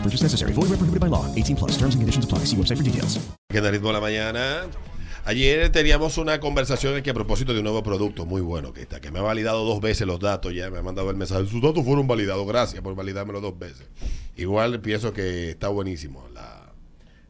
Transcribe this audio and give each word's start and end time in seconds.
No 0.00 0.04
purchase 0.04 0.22
necessary. 0.22 0.52
Void 0.54 0.70
where 0.70 0.78
prohibited 0.78 1.00
by 1.00 1.08
law. 1.08 1.26
18 1.36 1.56
plus. 1.56 1.72
Terms 1.76 1.94
and 1.94 2.00
conditions 2.00 2.24
apply. 2.24 2.46
See 2.46 2.56
website 2.56 2.78
for 2.78 2.84
details. 2.84 3.20
Que 3.50 3.58
en 3.58 3.66
el 3.66 3.72
ritmo 3.72 3.88
de 3.88 3.94
la 3.94 4.00
mañana. 4.00 4.62
Ayer 5.26 5.70
teníamos 5.70 6.16
una 6.16 6.40
conversación 6.40 6.96
aquí 6.96 7.10
a 7.10 7.14
propósito 7.14 7.52
de 7.52 7.58
un 7.58 7.64
nuevo 7.64 7.82
producto 7.82 8.24
muy 8.24 8.40
bueno 8.40 8.72
que 8.72 8.80
está, 8.80 9.02
que 9.02 9.10
me 9.10 9.18
ha 9.18 9.22
validado 9.22 9.66
dos 9.66 9.82
veces 9.82 10.06
los 10.06 10.18
datos 10.18 10.54
ya, 10.54 10.70
me 10.70 10.78
ha 10.78 10.82
mandado 10.82 11.10
el 11.10 11.16
mensaje, 11.16 11.46
sus 11.46 11.60
datos 11.60 11.84
fueron 11.84 12.06
validados, 12.06 12.46
gracias 12.46 12.82
por 12.82 12.94
validármelo 12.94 13.42
dos 13.42 13.58
veces. 13.58 13.86
Igual 14.36 14.80
pienso 14.80 15.12
que 15.12 15.50
está 15.50 15.68
buenísimo 15.68 16.26
la, 16.32 16.72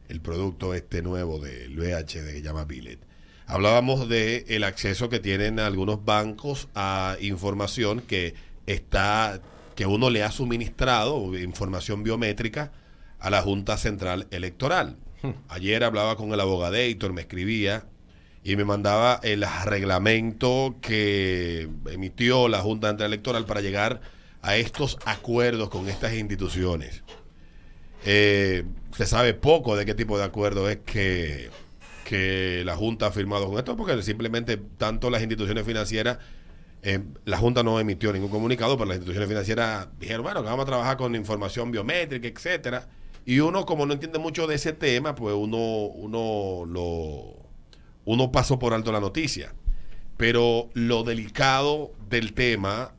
el 0.07 0.21
producto 0.21 0.73
este 0.73 1.01
nuevo 1.01 1.37
del 1.39 1.77
VHD 1.77 2.31
que 2.31 2.41
llama 2.41 2.63
Billet. 2.63 2.99
Hablábamos 3.45 4.07
de 4.07 4.45
el 4.47 4.63
acceso 4.63 5.09
que 5.09 5.19
tienen 5.19 5.59
algunos 5.59 6.05
bancos 6.05 6.69
a 6.73 7.17
información 7.19 7.99
que 7.99 8.35
está, 8.67 9.41
que 9.81 9.87
uno 9.87 10.11
le 10.11 10.21
ha 10.21 10.29
suministrado, 10.29 11.35
información 11.35 12.03
biométrica, 12.03 12.71
a 13.17 13.31
la 13.31 13.41
Junta 13.41 13.77
Central 13.77 14.27
Electoral. 14.29 14.97
Ayer 15.49 15.83
hablaba 15.83 16.17
con 16.17 16.31
el 16.33 16.39
abogadator, 16.39 17.13
me 17.13 17.21
escribía 17.21 17.85
y 18.43 18.55
me 18.57 18.63
mandaba 18.63 19.19
el 19.23 19.43
reglamento 19.65 20.75
que 20.81 21.67
emitió 21.89 22.47
la 22.47 22.59
Junta 22.59 22.89
Central 22.89 23.07
Electoral 23.07 23.47
para 23.47 23.61
llegar 23.61 24.01
a 24.43 24.55
estos 24.55 24.99
acuerdos 25.03 25.69
con 25.69 25.89
estas 25.89 26.13
instituciones. 26.13 27.01
Eh, 28.05 28.63
se 28.95 29.07
sabe 29.07 29.33
poco 29.33 29.75
de 29.75 29.87
qué 29.87 29.95
tipo 29.95 30.15
de 30.19 30.25
acuerdo 30.25 30.69
es 30.69 30.77
que, 30.85 31.49
que 32.05 32.61
la 32.65 32.75
Junta 32.75 33.07
ha 33.07 33.11
firmado 33.11 33.47
con 33.47 33.57
esto, 33.57 33.75
porque 33.75 33.99
simplemente 34.03 34.57
tanto 34.77 35.09
las 35.09 35.21
instituciones 35.23 35.65
financieras, 35.65 36.19
eh, 36.83 36.99
la 37.25 37.37
Junta 37.37 37.63
no 37.63 37.79
emitió 37.79 38.11
ningún 38.11 38.29
comunicado, 38.29 38.75
pero 38.75 38.87
las 38.87 38.97
instituciones 38.97 39.29
financieras 39.29 39.87
dijeron, 39.99 40.23
bueno, 40.23 40.41
que 40.41 40.49
vamos 40.49 40.63
a 40.63 40.67
trabajar 40.67 40.97
con 40.97 41.15
información 41.15 41.71
biométrica, 41.71 42.27
etcétera. 42.27 42.87
Y 43.25 43.39
uno, 43.39 43.65
como 43.65 43.85
no 43.85 43.93
entiende 43.93 44.17
mucho 44.17 44.47
de 44.47 44.55
ese 44.55 44.73
tema, 44.73 45.13
pues 45.13 45.35
uno, 45.35 45.57
uno 45.57 46.65
lo 46.65 47.41
uno 48.05 48.31
pasó 48.31 48.59
por 48.59 48.73
alto 48.73 48.91
la 48.91 48.99
noticia. 48.99 49.53
Pero 50.17 50.69
lo 50.73 51.03
delicado 51.03 51.93
del 52.09 52.33
tema 52.33 52.93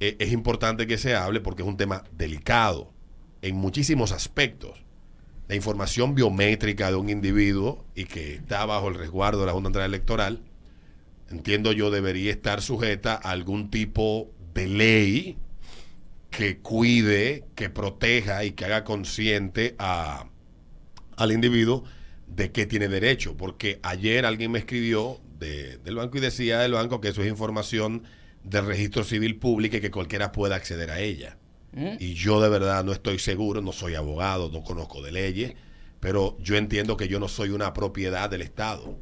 eh, 0.00 0.16
es 0.18 0.32
importante 0.32 0.86
que 0.86 0.98
se 0.98 1.14
hable 1.14 1.40
porque 1.40 1.62
es 1.62 1.68
un 1.68 1.76
tema 1.76 2.04
delicado 2.12 2.92
en 3.42 3.56
muchísimos 3.56 4.12
aspectos. 4.12 4.84
La 5.48 5.54
información 5.54 6.14
biométrica 6.14 6.90
de 6.90 6.96
un 6.96 7.08
individuo 7.08 7.84
y 7.94 8.04
que 8.04 8.34
está 8.34 8.64
bajo 8.66 8.88
el 8.88 8.94
resguardo 8.94 9.40
de 9.40 9.46
la 9.46 9.52
Junta 9.52 9.68
Central 9.68 9.86
Electoral, 9.86 10.40
entiendo 11.30 11.72
yo 11.72 11.90
debería 11.90 12.30
estar 12.30 12.62
sujeta 12.62 13.14
a 13.14 13.30
algún 13.30 13.70
tipo 13.70 14.30
de 14.54 14.66
ley 14.66 15.38
que 16.30 16.58
cuide, 16.58 17.44
que 17.54 17.70
proteja 17.70 18.44
y 18.44 18.52
que 18.52 18.64
haga 18.66 18.84
consciente 18.84 19.74
a, 19.78 20.28
al 21.16 21.32
individuo 21.32 21.84
de 22.26 22.52
qué 22.52 22.66
tiene 22.66 22.88
derecho. 22.88 23.36
Porque 23.36 23.80
ayer 23.82 24.26
alguien 24.26 24.52
me 24.52 24.58
escribió 24.58 25.20
de- 25.38 25.78
del 25.78 25.96
banco 25.96 26.18
y 26.18 26.20
decía 26.20 26.58
del 26.60 26.72
banco 26.72 27.00
que 27.00 27.08
eso 27.08 27.22
es 27.22 27.28
información 27.28 28.02
del 28.44 28.66
registro 28.66 29.04
civil 29.04 29.36
público 29.36 29.76
y 29.76 29.80
que 29.80 29.90
cualquiera 29.90 30.32
pueda 30.32 30.56
acceder 30.56 30.90
a 30.90 31.00
ella. 31.00 31.38
Y 32.00 32.14
yo 32.14 32.40
de 32.40 32.48
verdad 32.48 32.82
no 32.84 32.92
estoy 32.92 33.18
seguro, 33.18 33.60
no 33.60 33.72
soy 33.72 33.94
abogado, 33.94 34.50
no 34.50 34.62
conozco 34.62 35.02
de 35.02 35.12
leyes, 35.12 35.52
pero 36.00 36.36
yo 36.40 36.56
entiendo 36.56 36.96
que 36.96 37.08
yo 37.08 37.20
no 37.20 37.28
soy 37.28 37.50
una 37.50 37.72
propiedad 37.74 38.30
del 38.30 38.42
Estado 38.42 38.98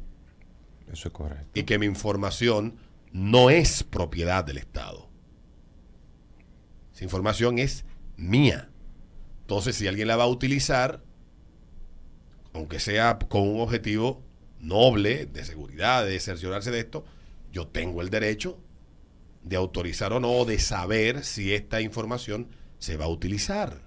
Eso 0.91 1.09
es 1.09 1.13
correcto. 1.13 1.47
y 1.53 1.63
que 1.63 1.79
mi 1.79 1.85
información 1.85 2.77
no 3.11 3.49
es 3.49 3.83
propiedad 3.83 4.43
del 4.43 4.57
Estado. 4.57 5.09
Esa 6.93 7.03
información 7.03 7.59
es 7.59 7.85
mía. 8.15 8.69
Entonces, 9.41 9.75
si 9.75 9.87
alguien 9.87 10.07
la 10.07 10.15
va 10.15 10.23
a 10.23 10.27
utilizar, 10.27 11.03
aunque 12.53 12.79
sea 12.79 13.19
con 13.19 13.47
un 13.47 13.61
objetivo 13.61 14.23
noble, 14.59 15.25
de 15.25 15.45
seguridad, 15.45 16.05
de 16.05 16.19
cerciorarse 16.19 16.71
de 16.71 16.79
esto, 16.79 17.05
yo 17.51 17.67
tengo 17.67 18.01
el 18.01 18.09
derecho 18.09 18.57
de 19.43 19.55
autorizar 19.55 20.11
o 20.13 20.19
no, 20.19 20.43
de 20.45 20.59
saber 20.59 21.23
si 21.23 21.53
esta 21.53 21.81
información 21.81 22.49
se 22.79 22.97
va 22.97 23.05
a 23.05 23.09
utilizar. 23.09 23.81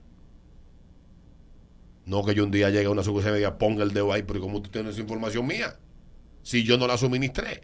No 2.06 2.24
que 2.24 2.34
yo 2.34 2.44
un 2.44 2.50
día 2.50 2.70
llegue 2.70 2.86
a 2.86 2.90
una 2.90 3.02
sucursal 3.02 3.30
y 3.30 3.32
me 3.32 3.38
diga, 3.38 3.58
ponga 3.58 3.82
el 3.82 3.92
dedo 3.92 4.12
ahí, 4.12 4.22
pero 4.22 4.40
¿cómo 4.40 4.62
tú 4.62 4.70
tienes 4.70 4.98
información 4.98 5.46
mía? 5.46 5.78
Si 6.42 6.64
yo 6.64 6.78
no 6.78 6.86
la 6.86 6.96
suministré. 6.98 7.62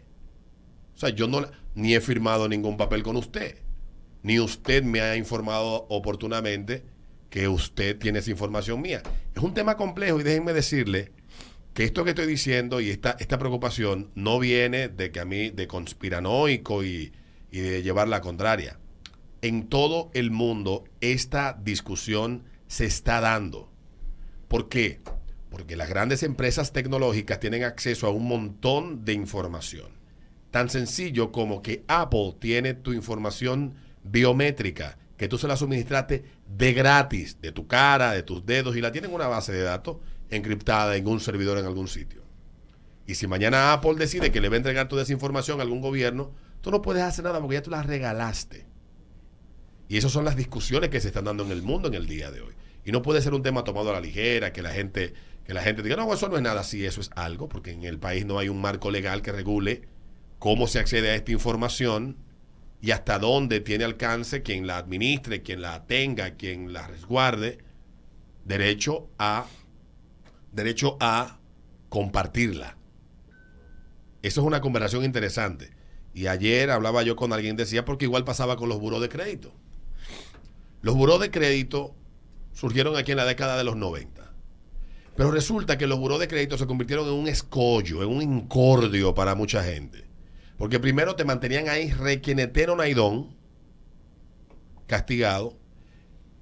O 0.95 0.99
sea, 0.99 1.09
yo 1.09 1.27
no 1.27 1.41
la- 1.41 1.51
ni 1.75 1.93
he 1.95 2.01
firmado 2.01 2.47
ningún 2.49 2.77
papel 2.77 3.03
con 3.03 3.17
usted. 3.17 3.57
Ni 4.23 4.39
usted 4.39 4.83
me 4.83 5.01
ha 5.01 5.15
informado 5.15 5.85
oportunamente 5.89 6.83
que 7.29 7.47
usted 7.47 7.97
tiene 7.97 8.19
esa 8.19 8.31
información 8.31 8.81
mía. 8.81 9.03
Es 9.35 9.43
un 9.43 9.53
tema 9.53 9.77
complejo 9.77 10.19
y 10.19 10.23
déjenme 10.23 10.53
decirle 10.53 11.11
que 11.73 11.83
esto 11.83 12.03
que 12.03 12.11
estoy 12.11 12.25
diciendo 12.25 12.81
y 12.81 12.89
esta, 12.89 13.15
esta 13.19 13.37
preocupación 13.37 14.09
no 14.15 14.39
viene 14.39 14.87
de 14.89 15.11
que 15.11 15.19
a 15.19 15.25
mí, 15.25 15.49
de 15.51 15.67
conspiranoico 15.67 16.83
y, 16.83 17.13
y 17.51 17.59
de 17.59 17.83
llevar 17.83 18.07
la 18.07 18.21
contraria. 18.21 18.79
En 19.43 19.67
todo 19.67 20.09
el 20.15 20.31
mundo 20.31 20.85
esta 21.01 21.53
discusión 21.61 22.43
se 22.67 22.85
está 22.85 23.21
dando. 23.21 23.71
¿Por 24.47 24.67
qué? 24.69 24.99
Porque 25.57 25.75
las 25.75 25.89
grandes 25.89 26.21
empresas 26.21 26.71
tecnológicas 26.71 27.39
tienen 27.39 27.63
acceso 27.63 28.05
a 28.05 28.11
un 28.11 28.27
montón 28.27 29.03
de 29.03 29.13
información. 29.13 29.87
Tan 30.51 30.69
sencillo 30.69 31.31
como 31.31 31.63
que 31.63 31.83
Apple 31.87 32.35
tiene 32.39 32.75
tu 32.75 32.93
información 32.93 33.73
biométrica, 34.03 34.99
que 35.17 35.27
tú 35.27 35.39
se 35.39 35.47
la 35.47 35.57
suministraste 35.57 36.25
de 36.45 36.73
gratis, 36.73 37.41
de 37.41 37.51
tu 37.51 37.65
cara, 37.65 38.11
de 38.11 38.21
tus 38.21 38.45
dedos, 38.45 38.77
y 38.77 38.81
la 38.81 38.91
tienen 38.91 39.09
en 39.09 39.15
una 39.15 39.27
base 39.27 39.51
de 39.51 39.63
datos 39.63 39.97
encriptada 40.29 40.95
en 40.95 41.07
un 41.07 41.19
servidor 41.19 41.57
en 41.57 41.65
algún 41.65 41.87
sitio. 41.87 42.21
Y 43.07 43.15
si 43.15 43.25
mañana 43.25 43.73
Apple 43.73 43.95
decide 43.95 44.31
que 44.31 44.39
le 44.39 44.49
va 44.49 44.55
a 44.55 44.57
entregar 44.57 44.87
toda 44.87 45.01
esa 45.01 45.13
información 45.13 45.59
a 45.59 45.63
algún 45.63 45.81
gobierno, 45.81 46.33
tú 46.61 46.69
no 46.69 46.83
puedes 46.83 47.01
hacer 47.01 47.25
nada 47.25 47.39
porque 47.39 47.55
ya 47.55 47.63
tú 47.63 47.71
la 47.71 47.81
regalaste. 47.81 48.67
Y 49.89 49.97
esas 49.97 50.11
son 50.11 50.23
las 50.23 50.35
discusiones 50.35 50.91
que 50.91 50.99
se 50.99 51.07
están 51.07 51.25
dando 51.25 51.43
en 51.43 51.51
el 51.51 51.63
mundo 51.63 51.87
en 51.87 51.95
el 51.95 52.05
día 52.05 52.29
de 52.29 52.41
hoy. 52.41 52.53
Y 52.87 52.91
no 52.93 53.01
puede 53.01 53.21
ser 53.21 53.33
un 53.33 53.43
tema 53.43 53.65
tomado 53.65 53.89
a 53.89 53.93
la 53.93 53.99
ligera, 53.99 54.53
que 54.53 54.61
la 54.61 54.71
gente, 54.71 55.13
que 55.47 55.53
la 55.53 55.61
gente 55.61 55.81
diga, 55.81 55.95
no, 55.95 56.13
eso 56.13 56.27
no 56.27 56.35
es 56.35 56.41
nada. 56.41 56.61
Sí, 56.63 56.85
eso 56.85 56.99
es 56.99 57.09
algo, 57.15 57.47
porque 57.47 57.71
en 57.71 57.85
el 57.85 57.99
país 57.99 58.25
no 58.25 58.37
hay 58.37 58.49
un 58.49 58.59
marco 58.59 58.91
legal 58.91 59.21
que 59.21 59.31
regule 59.31 59.87
cómo 60.39 60.67
se 60.67 60.79
accede 60.79 61.09
a 61.09 61.15
esta 61.15 61.31
información 61.31 62.17
y 62.81 62.91
hasta 62.91 63.17
dónde 63.17 63.61
tiene 63.61 63.85
alcance 63.85 64.43
quien 64.43 64.67
la 64.67 64.77
administre, 64.77 65.43
quien 65.43 65.61
la 65.61 65.85
tenga, 65.85 66.31
quien 66.31 66.73
la 66.73 66.85
resguarde, 66.87 67.59
derecho 68.43 69.09
a 69.17 69.45
derecho 70.51 70.97
a 70.99 71.39
compartirla. 71.87 72.77
Eso 74.21 74.41
es 74.41 74.47
una 74.47 74.59
conversación 74.59 75.05
interesante. 75.05 75.71
Y 76.13 76.27
ayer 76.27 76.71
hablaba 76.71 77.03
yo 77.03 77.15
con 77.15 77.31
alguien, 77.31 77.55
decía, 77.55 77.85
porque 77.85 78.03
igual 78.03 78.25
pasaba 78.25 78.57
con 78.57 78.67
los 78.67 78.81
buros 78.81 78.99
de 78.99 79.07
crédito. 79.07 79.53
Los 80.81 80.95
buros 80.95 81.21
de 81.21 81.31
crédito 81.31 81.95
surgieron 82.51 82.97
aquí 82.97 83.11
en 83.11 83.17
la 83.17 83.25
década 83.25 83.57
de 83.57 83.63
los 83.63 83.77
90. 83.77 84.26
Pero 85.17 85.31
resulta 85.31 85.79
que 85.79 85.87
los 85.87 85.97
buros 85.97 86.19
de 86.19 86.27
crédito 86.27 86.59
se 86.59 86.67
convirtieron 86.67 87.07
en 87.07 87.13
un 87.13 87.27
escollo, 87.27 88.03
en 88.03 88.09
un 88.09 88.21
incordio 88.21 89.15
para 89.15 89.33
mucha 89.33 89.63
gente. 89.63 90.05
Porque 90.57 90.79
primero 90.79 91.15
te 91.15 91.25
mantenían 91.25 91.69
ahí 91.69 91.91
requenetero 91.91 92.75
naidón, 92.75 93.35
castigado, 94.85 95.57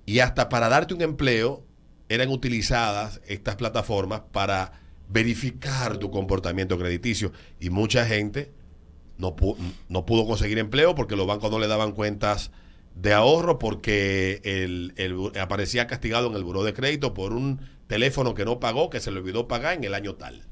y 0.06 0.20
hasta 0.20 0.50
para 0.50 0.68
darte 0.68 0.94
un 0.94 1.02
empleo 1.02 1.66
eran 2.10 2.30
utilizadas 2.30 3.22
estas 3.28 3.56
plataformas 3.56 4.24
para 4.34 4.74
verificar 5.08 5.98
tu 5.98 6.12
comportamiento 6.12 6.78
crediticio. 6.78 7.32
Y 7.62 7.70
mucha 7.70 8.06
gente 8.06 8.52
no, 9.18 9.38
no 9.88 10.06
pudo 10.06 10.28
conseguir 10.28 10.60
empleo 10.60 10.96
porque 10.96 11.16
los 11.16 11.28
bancos 11.28 11.50
no 11.50 11.60
le 11.60 11.68
daban 11.68 11.94
cuentas 11.94 12.52
de 12.94 13.14
ahorro 13.14 13.58
porque 13.58 14.42
el, 14.44 15.32
aparecía 15.40 15.88
castigado 15.88 16.28
en 16.28 16.36
el 16.36 16.44
buró 16.44 16.64
de 16.64 16.74
crédito 16.74 17.14
por 17.14 17.34
un 17.34 17.62
teléfono 17.88 18.34
que 18.34 18.46
no 18.46 18.60
pagó, 18.60 18.90
que 18.90 19.00
se 19.00 19.12
le 19.12 19.20
olvidó 19.20 19.48
pagar 19.48 19.76
en 19.76 19.84
el 19.84 19.94
año 19.94 20.16
tal. 20.16 20.48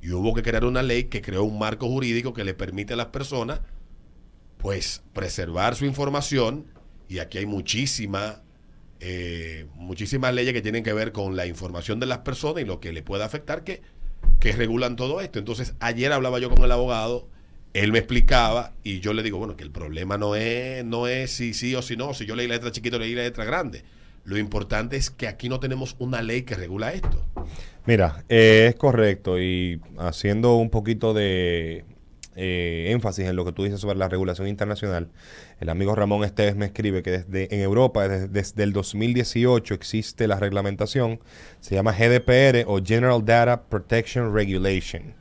Y 0.00 0.10
hubo 0.10 0.34
que 0.34 0.42
crear 0.42 0.64
una 0.64 0.82
ley 0.82 1.04
que 1.04 1.22
creó 1.22 1.44
un 1.44 1.58
marco 1.58 1.88
jurídico 1.88 2.34
que 2.34 2.44
le 2.44 2.54
permite 2.54 2.94
a 2.94 2.96
las 2.96 3.06
personas 3.06 3.60
pues 4.58 5.02
preservar 5.12 5.76
su 5.76 5.84
información 5.84 6.66
y 7.08 7.18
aquí 7.18 7.38
hay 7.38 7.46
muchísima 7.46 8.44
eh, 9.00 9.66
muchísimas 9.74 10.32
leyes 10.32 10.54
que 10.54 10.62
tienen 10.62 10.82
que 10.82 10.94
ver 10.94 11.12
con 11.12 11.36
la 11.36 11.46
información 11.46 12.00
de 12.00 12.06
las 12.06 12.18
personas 12.18 12.62
y 12.62 12.64
lo 12.64 12.80
que 12.80 12.92
le 12.92 13.02
puede 13.02 13.22
afectar 13.22 13.62
que, 13.62 13.82
que 14.40 14.52
regulan 14.52 14.96
todo 14.96 15.20
esto. 15.20 15.38
Entonces, 15.38 15.74
ayer 15.80 16.10
hablaba 16.12 16.38
yo 16.38 16.48
con 16.48 16.64
el 16.64 16.72
abogado, 16.72 17.28
él 17.74 17.92
me 17.92 17.98
explicaba 17.98 18.72
y 18.82 19.00
yo 19.00 19.12
le 19.12 19.22
digo, 19.22 19.36
bueno, 19.36 19.56
que 19.56 19.64
el 19.64 19.70
problema 19.70 20.16
no 20.16 20.36
es, 20.36 20.84
no 20.86 21.06
es 21.06 21.32
si 21.32 21.52
sí 21.52 21.74
o 21.74 21.82
si 21.82 21.96
no, 21.96 22.14
si 22.14 22.24
yo 22.24 22.34
leí 22.34 22.46
la 22.46 22.54
letra 22.54 22.72
chiquita 22.72 22.96
o 22.96 22.98
leí 22.98 23.14
la 23.14 23.24
letra 23.24 23.44
grande. 23.44 23.84
Lo 24.24 24.38
importante 24.38 24.96
es 24.96 25.10
que 25.10 25.28
aquí 25.28 25.48
no 25.48 25.60
tenemos 25.60 25.96
una 25.98 26.22
ley 26.22 26.42
que 26.42 26.54
regula 26.54 26.92
esto. 26.92 27.24
Mira, 27.86 28.24
eh, 28.28 28.66
es 28.70 28.76
correcto 28.76 29.38
y 29.38 29.80
haciendo 29.98 30.56
un 30.56 30.70
poquito 30.70 31.12
de 31.12 31.84
eh, 32.36 32.86
énfasis 32.90 33.26
en 33.26 33.36
lo 33.36 33.44
que 33.44 33.52
tú 33.52 33.64
dices 33.64 33.80
sobre 33.80 33.98
la 33.98 34.08
regulación 34.08 34.48
internacional, 34.48 35.08
el 35.60 35.68
amigo 35.68 35.94
Ramón 35.94 36.24
Esteves 36.24 36.56
me 36.56 36.66
escribe 36.66 37.02
que 37.02 37.10
desde 37.10 37.54
en 37.54 37.60
Europa 37.60 38.08
desde, 38.08 38.28
desde 38.28 38.62
el 38.62 38.72
2018 38.72 39.74
existe 39.74 40.26
la 40.26 40.40
reglamentación, 40.40 41.20
se 41.60 41.74
llama 41.74 41.92
GDPR 41.92 42.64
o 42.66 42.82
General 42.82 43.22
Data 43.24 43.64
Protection 43.64 44.34
Regulation, 44.34 45.14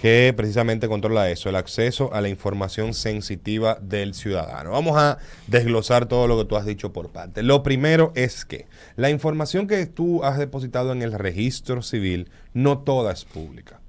que 0.00 0.32
precisamente 0.34 0.88
controla 0.88 1.28
eso, 1.30 1.50
el 1.50 1.56
acceso 1.56 2.12
a 2.14 2.22
la 2.22 2.30
información 2.30 2.94
sensitiva 2.94 3.78
del 3.82 4.14
ciudadano. 4.14 4.70
Vamos 4.70 4.96
a 4.96 5.18
desglosar 5.46 6.06
todo 6.06 6.26
lo 6.26 6.38
que 6.38 6.46
tú 6.46 6.56
has 6.56 6.64
dicho 6.64 6.90
por 6.90 7.10
parte. 7.10 7.42
Lo 7.42 7.62
primero 7.62 8.10
es 8.14 8.46
que 8.46 8.66
la 8.96 9.10
información 9.10 9.66
que 9.66 9.84
tú 9.84 10.24
has 10.24 10.38
depositado 10.38 10.92
en 10.92 11.02
el 11.02 11.12
registro 11.12 11.82
civil, 11.82 12.30
no 12.54 12.78
toda 12.78 13.12
es 13.12 13.26
pública. 13.26 13.80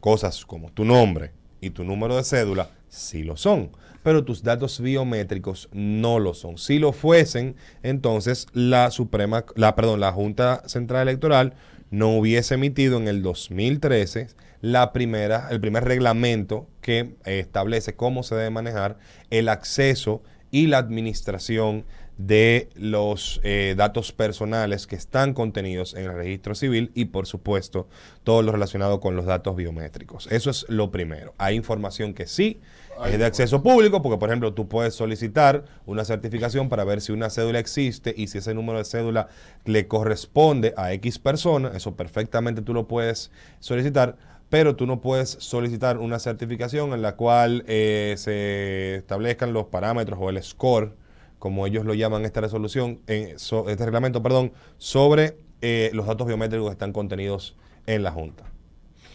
Cosas 0.00 0.44
como 0.44 0.70
tu 0.70 0.84
nombre 0.84 1.32
y 1.62 1.70
tu 1.70 1.84
número 1.84 2.16
de 2.16 2.24
cédula 2.24 2.68
sí 2.88 3.22
lo 3.22 3.38
son, 3.38 3.70
pero 4.02 4.24
tus 4.24 4.42
datos 4.42 4.78
biométricos 4.78 5.70
no 5.72 6.18
lo 6.18 6.34
son. 6.34 6.58
Si 6.58 6.78
lo 6.78 6.92
fuesen, 6.92 7.56
entonces 7.82 8.46
la 8.52 8.90
Suprema, 8.90 9.46
la 9.54 9.74
perdón, 9.74 10.00
la 10.00 10.12
Junta 10.12 10.62
Central 10.66 11.08
Electoral 11.08 11.54
no 11.92 12.16
hubiese 12.16 12.54
emitido 12.54 12.96
en 12.96 13.06
el 13.06 13.22
2013 13.22 14.28
la 14.62 14.92
primera, 14.92 15.48
el 15.50 15.60
primer 15.60 15.84
reglamento 15.84 16.66
que 16.80 17.14
establece 17.26 17.94
cómo 17.94 18.22
se 18.22 18.34
debe 18.34 18.50
manejar 18.50 18.98
el 19.30 19.48
acceso 19.48 20.22
y 20.50 20.68
la 20.68 20.78
administración 20.78 21.84
de 22.16 22.70
los 22.74 23.40
eh, 23.42 23.74
datos 23.76 24.12
personales 24.12 24.86
que 24.86 24.96
están 24.96 25.34
contenidos 25.34 25.94
en 25.94 26.04
el 26.04 26.14
registro 26.14 26.54
civil 26.54 26.92
y 26.94 27.06
por 27.06 27.26
supuesto 27.26 27.88
todo 28.24 28.42
lo 28.42 28.52
relacionado 28.52 29.00
con 29.00 29.14
los 29.14 29.26
datos 29.26 29.54
biométricos. 29.54 30.28
Eso 30.30 30.50
es 30.50 30.64
lo 30.68 30.90
primero. 30.90 31.34
Hay 31.36 31.56
información 31.56 32.14
que 32.14 32.26
sí 32.26 32.60
es 33.06 33.18
de 33.18 33.24
acceso 33.24 33.62
público 33.62 34.00
porque 34.02 34.18
por 34.18 34.28
ejemplo 34.28 34.54
tú 34.54 34.68
puedes 34.68 34.94
solicitar 34.94 35.64
una 35.86 36.04
certificación 36.04 36.68
para 36.68 36.84
ver 36.84 37.00
si 37.00 37.12
una 37.12 37.30
cédula 37.30 37.58
existe 37.58 38.14
y 38.16 38.28
si 38.28 38.38
ese 38.38 38.54
número 38.54 38.78
de 38.78 38.84
cédula 38.84 39.28
le 39.64 39.88
corresponde 39.88 40.72
a 40.76 40.92
X 40.92 41.18
persona, 41.18 41.72
eso 41.74 41.96
perfectamente 41.96 42.62
tú 42.62 42.74
lo 42.74 42.86
puedes 42.86 43.30
solicitar 43.60 44.16
pero 44.50 44.76
tú 44.76 44.86
no 44.86 45.00
puedes 45.00 45.30
solicitar 45.40 45.96
una 45.96 46.18
certificación 46.18 46.92
en 46.92 47.00
la 47.00 47.16
cual 47.16 47.64
eh, 47.66 48.14
se 48.18 48.96
establezcan 48.96 49.54
los 49.54 49.64
parámetros 49.68 50.18
o 50.20 50.28
el 50.28 50.42
score, 50.42 50.94
como 51.38 51.66
ellos 51.66 51.86
lo 51.86 51.94
llaman 51.94 52.26
esta 52.26 52.42
resolución, 52.42 53.00
en, 53.06 53.38
so- 53.38 53.70
este 53.70 53.84
reglamento, 53.86 54.22
perdón, 54.22 54.52
sobre 54.76 55.38
eh, 55.62 55.88
los 55.94 56.06
datos 56.06 56.26
biométricos 56.26 56.66
que 56.68 56.72
están 56.72 56.92
contenidos 56.92 57.56
en 57.86 58.02
la 58.02 58.10
Junta. 58.12 58.51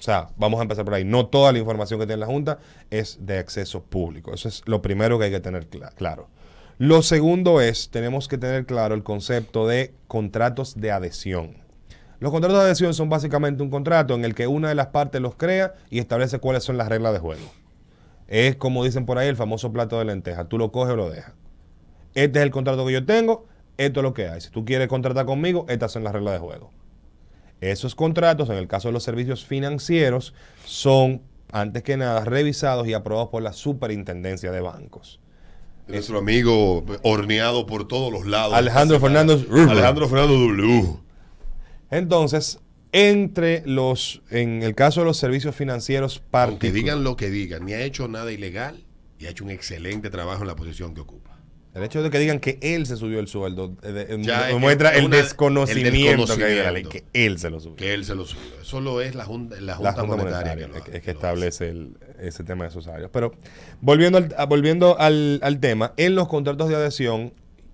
Sea, 0.08 0.30
vamos 0.38 0.60
a 0.60 0.64
empezar 0.64 0.86
por 0.86 0.94
ahí. 0.94 1.04
No 1.04 1.26
toda 1.28 1.52
la 1.52 1.60
información 1.60 2.00
que 2.00 2.06
tiene 2.08 2.22
la 2.22 2.28
Junta 2.28 2.60
es 2.90 3.18
de 3.20 3.40
acceso 3.40 3.84
público. 3.84 4.34
Eso 4.34 4.48
es 4.48 4.62
lo 4.66 4.82
primero 4.82 5.20
que 5.20 5.26
hay 5.26 5.32
que 5.32 5.42
tener 5.42 5.70
cla- 5.70 5.94
claro. 5.96 6.30
Lo 6.78 7.02
segundo 7.02 7.60
es, 7.60 7.90
tenemos 7.90 8.30
que 8.30 8.38
tener 8.38 8.66
claro 8.66 8.96
el 8.96 9.04
concepto 9.04 9.68
de 9.68 9.94
contratos 10.08 10.80
de 10.80 10.94
adhesión. 10.94 11.58
Los 12.22 12.32
contratos 12.32 12.58
de 12.58 12.64
adhesión 12.64 12.94
son 12.94 13.10
básicamente 13.10 13.62
un 13.64 13.70
contrato 13.70 14.14
en 14.16 14.24
el 14.24 14.34
que 14.34 14.48
una 14.48 14.70
de 14.70 14.76
las 14.76 14.88
partes 14.88 15.20
los 15.20 15.36
crea 15.36 15.74
y 15.90 16.00
establece 16.00 16.40
cuáles 16.40 16.64
son 16.64 16.78
las 16.78 16.88
reglas 16.88 17.12
de 17.12 17.20
juego. 17.20 17.44
Es 18.30 18.56
como 18.56 18.86
dicen 18.86 19.06
por 19.06 19.18
ahí 19.18 19.28
el 19.28 19.36
famoso 19.36 19.74
plato 19.74 20.00
de 20.00 20.06
lenteja. 20.06 20.46
Tú 20.46 20.58
lo 20.58 20.72
coges 20.72 20.94
o 20.94 20.96
lo 20.96 21.10
dejas. 21.10 21.34
Este 22.16 22.40
es 22.40 22.44
el 22.46 22.52
contrato 22.52 22.86
que 22.86 22.94
yo 22.94 23.06
tengo, 23.06 23.46
esto 23.76 24.00
es 24.00 24.04
lo 24.06 24.14
que 24.14 24.30
hay. 24.30 24.40
Si 24.40 24.52
tú 24.52 24.64
quieres 24.64 24.88
contratar 24.88 25.26
conmigo, 25.26 25.66
estas 25.68 25.92
son 25.92 26.06
las 26.06 26.14
reglas 26.14 26.36
de 26.36 26.40
juego. 26.40 26.72
Esos 27.62 27.96
contratos, 27.96 28.50
en 28.50 28.56
el 28.56 28.68
caso 28.68 28.90
de 28.90 28.94
los 28.94 29.04
servicios 29.04 29.46
financieros, 29.46 30.34
son, 30.66 31.22
antes 31.52 31.84
que 31.84 31.98
nada, 31.98 32.24
revisados 32.24 32.88
y 32.88 32.94
aprobados 32.94 33.30
por 33.30 33.42
la 33.42 33.54
superintendencia 33.54 34.52
de 34.52 34.62
bancos. 34.62 35.20
Nuestro 35.88 36.20
amigo 36.20 36.86
horneado 37.04 37.66
por 37.66 37.88
todos 37.88 38.12
los 38.12 38.28
lados. 38.28 38.54
Alejandro. 38.54 39.00
Fernández. 39.00 39.48
Alejandro 39.50 40.10
Fernando 40.10 40.34
W. 40.34 40.98
Entonces, 41.90 42.60
entre 42.92 43.64
los, 43.66 44.22
en 44.30 44.64
el 44.64 44.76
caso 44.76 45.02
de 45.02 45.06
los 45.06 45.18
servicios 45.18 45.56
financieros 45.56 46.18
Aunque 46.18 46.30
particulares, 46.30 46.74
digan 46.74 47.04
lo 47.04 47.16
que 47.16 47.30
digan, 47.30 47.66
ni 47.66 47.74
ha 47.74 47.82
hecho 47.82 48.08
nada 48.08 48.32
ilegal 48.32 48.84
y 49.18 49.26
ha 49.26 49.30
hecho 49.30 49.46
un 49.46 49.50
excelente 49.50 50.10
trabajo 50.10 50.42
en 50.42 50.48
la 50.48 50.56
posición 50.56 50.94
que 50.94 51.02
ocupa. 51.02 51.37
El 51.78 51.84
hecho 51.84 52.04
de 52.04 52.10
que 52.10 52.20
digan 52.20 52.40
que 52.40 52.58
él 52.62 52.86
se 52.86 52.98
subió 52.98 53.20
el 53.20 53.28
sueldo 53.28 53.76
eh, 53.84 53.92
de- 53.92 54.24
Ya 54.24 54.40
mu- 54.50 54.56
es- 54.56 54.60
muestra 54.62 54.92
es 54.92 55.00
el, 55.00 55.06
una- 55.06 55.18
desconocimiento 55.18 56.34
el 56.34 56.40
que 56.40 56.46
hay 56.46 56.56
de 56.56 56.64
la 56.64 56.72
ley, 56.72 56.84
que 56.86 57.06
él 57.14 57.40
se 57.40 57.50
lo 57.50 57.60
subió. 57.60 57.76
Que 57.76 57.94
él 57.94 58.04
se 58.06 58.16
lo 58.16 58.26
subió. 58.26 58.62
Eso 58.62 58.82
lo 58.82 59.02
es 59.02 59.16
la 59.16 59.26
Junta, 59.26 59.56
la 59.58 59.62
la 59.62 59.76
junta, 59.76 59.94
Junta 59.94 60.16
Monetaria. 60.18 60.68
Monetaria, 60.68 60.68
que 60.68 60.92
lo 60.92 60.98
es, 60.98 61.04
que 61.04 61.14
lo 61.14 61.18
establece 61.20 61.70
el- 61.70 61.98
ese 62.20 62.44
tema 62.44 62.64
de 62.66 62.70
esos 62.72 62.84
salarios. 62.86 63.10
Pero 63.14 63.32
volviendo, 63.82 64.18
al, 64.18 64.34
volviendo 64.48 65.00
al, 65.00 65.40
al 65.44 65.60
tema, 65.60 65.94
en 65.98 66.16
los 66.16 66.28
contratos 66.28 66.70
de 66.70 66.76
adhesión, 66.76 67.34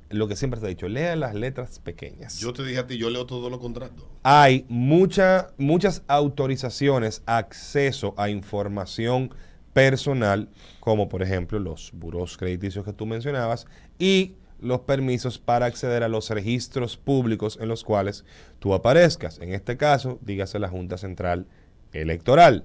lo 0.09 0.27
que 0.27 0.35
siempre 0.35 0.59
se 0.59 0.67
ha 0.67 0.69
dicho, 0.69 0.87
lea 0.87 1.15
las 1.15 1.33
letras 1.33 1.79
pequeñas. 1.79 2.39
Yo 2.39 2.53
te 2.53 2.63
dije 2.63 2.77
a 2.79 2.85
ti, 2.85 2.97
yo 2.99 3.09
leo 3.09 3.25
todos 3.25 3.49
los 3.49 3.59
contratos. 3.59 4.05
hay 4.21 4.63
mucha, 4.69 5.47
muchas 5.57 6.03
autorizaciones, 6.07 7.23
acceso 7.25 8.13
a 8.17 8.29
información 8.29 9.33
personal, 9.73 10.49
como 10.79 11.09
por 11.09 11.23
ejemplo 11.23 11.57
los 11.57 11.89
buros 11.93 12.37
crediticios 12.37 12.85
que 12.85 12.93
tú 12.93 13.07
mencionabas, 13.07 13.65
y 13.99 14.35
los 14.59 14.81
permisos 14.81 15.39
para 15.39 15.65
acceder 15.65 16.03
a 16.03 16.07
los 16.07 16.29
registros 16.29 16.97
públicos 16.97 17.57
en 17.61 17.67
los 17.67 17.83
cuales 17.83 18.23
tú 18.59 18.73
aparezcas. 18.73 19.39
En 19.39 19.53
este 19.53 19.77
caso, 19.77 20.19
dígase 20.21 20.57
la 20.59 20.69
Junta 20.69 20.97
Central 20.97 21.45
Electoral. 21.91 22.63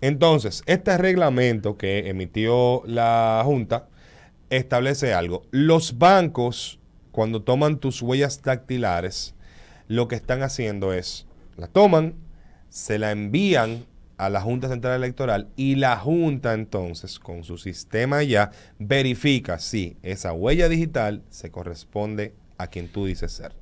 Entonces, 0.00 0.62
este 0.66 0.96
reglamento 0.96 1.76
que 1.76 2.08
emitió 2.08 2.82
la 2.86 3.42
Junta 3.44 3.88
establece 4.48 5.12
algo. 5.12 5.42
Los 5.50 5.98
bancos, 5.98 6.78
cuando 7.12 7.42
toman 7.42 7.78
tus 7.78 8.00
huellas 8.00 8.42
dactilares, 8.42 9.34
lo 9.88 10.08
que 10.08 10.14
están 10.14 10.42
haciendo 10.42 10.92
es, 10.92 11.26
la 11.56 11.66
toman, 11.66 12.14
se 12.68 12.98
la 12.98 13.10
envían 13.10 13.84
a 14.20 14.28
la 14.28 14.42
Junta 14.42 14.68
Central 14.68 14.96
Electoral 14.96 15.48
y 15.56 15.76
la 15.76 15.96
Junta 15.96 16.52
entonces, 16.52 17.18
con 17.18 17.42
su 17.42 17.56
sistema 17.56 18.22
ya, 18.22 18.50
verifica 18.78 19.58
si 19.58 19.96
esa 20.02 20.34
huella 20.34 20.68
digital 20.68 21.22
se 21.30 21.50
corresponde 21.50 22.34
a 22.58 22.66
quien 22.66 22.88
tú 22.88 23.06
dices 23.06 23.32
ser. 23.32 23.52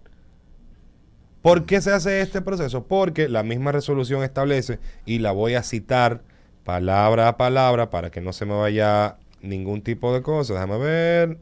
¿Por 1.43 1.65
qué 1.65 1.81
se 1.81 1.93
hace 1.93 2.21
este 2.21 2.43
proceso? 2.43 2.89
Porque 2.89 3.29
la 3.29 3.45
misma 3.45 3.71
resolución 3.71 4.25
establece, 4.25 4.81
y 5.07 5.21
la 5.21 5.31
voy 5.31 5.55
a 5.55 5.63
citar 5.63 6.23
palabra 6.65 7.29
a 7.29 7.37
palabra 7.37 7.89
para 7.91 8.11
que 8.11 8.21
no 8.21 8.33
se 8.33 8.45
me 8.45 8.55
vaya 8.55 9.17
ningún 9.41 9.83
tipo 9.83 10.13
de 10.13 10.23
cosa. 10.23 10.55
Déjame 10.55 10.79
ver. 10.79 11.39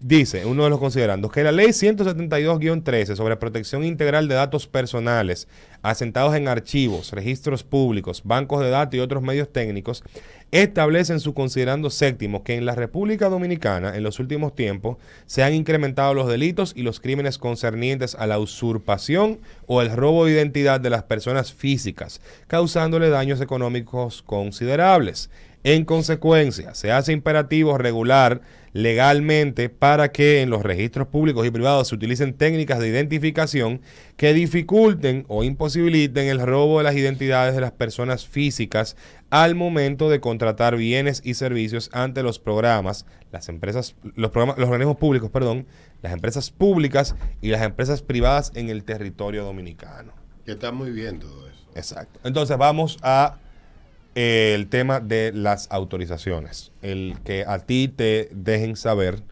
Dice 0.00 0.46
uno 0.46 0.62
de 0.62 0.70
los 0.70 0.78
considerandos 0.78 1.32
que 1.32 1.42
la 1.42 1.50
ley 1.50 1.70
172-13 1.70 3.16
sobre 3.16 3.36
protección 3.36 3.84
integral 3.84 4.28
de 4.28 4.36
datos 4.36 4.68
personales 4.68 5.48
asentados 5.82 6.36
en 6.36 6.46
archivos, 6.46 7.10
registros 7.10 7.64
públicos, 7.64 8.22
bancos 8.24 8.60
de 8.60 8.70
datos 8.70 8.94
y 8.94 9.00
otros 9.00 9.24
medios 9.24 9.52
técnicos 9.52 10.04
establece 10.52 11.12
en 11.12 11.18
su 11.18 11.34
considerando 11.34 11.90
séptimo 11.90 12.44
que 12.44 12.54
en 12.54 12.64
la 12.64 12.76
República 12.76 13.28
Dominicana 13.28 13.96
en 13.96 14.04
los 14.04 14.20
últimos 14.20 14.54
tiempos 14.54 14.98
se 15.26 15.42
han 15.42 15.52
incrementado 15.52 16.14
los 16.14 16.28
delitos 16.28 16.74
y 16.76 16.82
los 16.82 17.00
crímenes 17.00 17.36
concernientes 17.36 18.14
a 18.14 18.28
la 18.28 18.38
usurpación 18.38 19.40
o 19.66 19.82
el 19.82 19.90
robo 19.90 20.26
de 20.26 20.32
identidad 20.32 20.80
de 20.80 20.90
las 20.90 21.02
personas 21.02 21.52
físicas, 21.52 22.20
causándole 22.46 23.08
daños 23.08 23.40
económicos 23.40 24.22
considerables. 24.22 25.28
En 25.64 25.84
consecuencia, 25.84 26.74
se 26.74 26.92
hace 26.92 27.12
imperativo 27.12 27.78
regular 27.78 28.40
legalmente 28.72 29.68
para 29.68 30.12
que 30.12 30.42
en 30.42 30.50
los 30.50 30.62
registros 30.62 31.08
públicos 31.08 31.46
y 31.46 31.50
privados 31.50 31.88
se 31.88 31.94
utilicen 31.94 32.34
técnicas 32.34 32.78
de 32.78 32.88
identificación 32.88 33.80
que 34.16 34.34
dificulten 34.34 35.24
o 35.28 35.42
imposibiliten 35.42 36.28
el 36.28 36.40
robo 36.40 36.78
de 36.78 36.84
las 36.84 36.94
identidades 36.94 37.54
de 37.54 37.60
las 37.60 37.72
personas 37.72 38.26
físicas 38.26 38.96
al 39.30 39.54
momento 39.54 40.08
de 40.08 40.20
contratar 40.20 40.76
bienes 40.76 41.22
y 41.24 41.34
servicios 41.34 41.90
ante 41.92 42.22
los 42.22 42.38
programas, 42.38 43.04
las 43.32 43.48
empresas, 43.48 43.96
los 44.14 44.30
programas, 44.30 44.58
los 44.58 44.68
organismos 44.68 44.96
públicos, 44.96 45.30
perdón, 45.30 45.66
las 46.02 46.12
empresas 46.12 46.50
públicas 46.50 47.16
y 47.40 47.48
las 47.48 47.62
empresas 47.62 48.02
privadas 48.02 48.52
en 48.54 48.68
el 48.68 48.84
territorio 48.84 49.44
dominicano. 49.44 50.12
Que 50.44 50.52
está 50.52 50.72
muy 50.72 50.92
bien 50.92 51.18
todo 51.18 51.48
eso. 51.48 51.66
Exacto. 51.74 52.20
Entonces 52.24 52.56
vamos 52.56 52.98
a 53.02 53.38
el 54.18 54.68
tema 54.68 54.98
de 54.98 55.30
las 55.32 55.68
autorizaciones. 55.70 56.72
El 56.82 57.16
que 57.24 57.44
a 57.46 57.60
ti 57.60 57.86
te 57.86 58.28
dejen 58.32 58.74
saber 58.74 59.22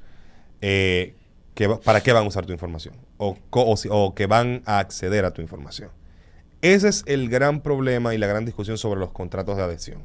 eh, 0.61 1.15
que, 1.55 1.69
para 1.69 2.03
qué 2.03 2.13
van 2.13 2.25
a 2.25 2.29
usar 2.29 2.47
tu 2.47 2.53
información 2.53 2.95
o 3.19 4.15
que 4.15 4.27
van 4.27 4.63
a 4.65 4.79
acceder 4.79 5.25
a 5.25 5.33
tu 5.33 5.43
información. 5.43 5.91
Ese 6.63 6.89
es 6.89 7.03
el 7.07 7.29
gran 7.29 7.63
problema 7.63 8.15
y 8.15 8.19
la 8.19 8.29
gran 8.29 8.45
discusión 8.45 8.79
sobre 8.79 9.01
los 9.01 9.11
contratos 9.11 9.57
de 9.57 9.65
adhesión. 9.65 10.05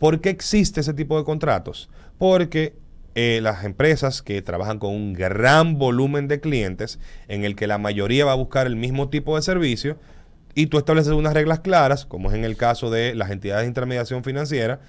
¿Por 0.00 0.20
qué 0.20 0.30
existe 0.30 0.80
ese 0.80 0.94
tipo 0.94 1.16
de 1.16 1.24
contratos? 1.24 1.88
Porque 2.18 2.74
eh, 3.14 3.38
las 3.40 3.62
empresas 3.64 4.20
que 4.20 4.42
trabajan 4.42 4.80
con 4.80 4.94
un 4.94 5.12
gran 5.12 5.78
volumen 5.78 6.26
de 6.26 6.40
clientes, 6.40 6.98
en 7.28 7.44
el 7.44 7.54
que 7.54 7.68
la 7.68 7.78
mayoría 7.78 8.24
va 8.24 8.32
a 8.32 8.36
buscar 8.36 8.66
el 8.66 8.74
mismo 8.74 9.10
tipo 9.10 9.36
de 9.36 9.42
servicio, 9.42 9.96
y 10.54 10.66
tú 10.66 10.78
estableces 10.78 11.12
unas 11.12 11.34
reglas 11.34 11.60
claras, 11.60 12.06
como 12.06 12.30
es 12.30 12.34
en 12.34 12.44
el 12.44 12.56
caso 12.56 12.90
de 12.90 13.14
las 13.14 13.30
entidades 13.30 13.64
de 13.64 13.68
intermediación 13.68 14.24
financiera, 14.24 14.80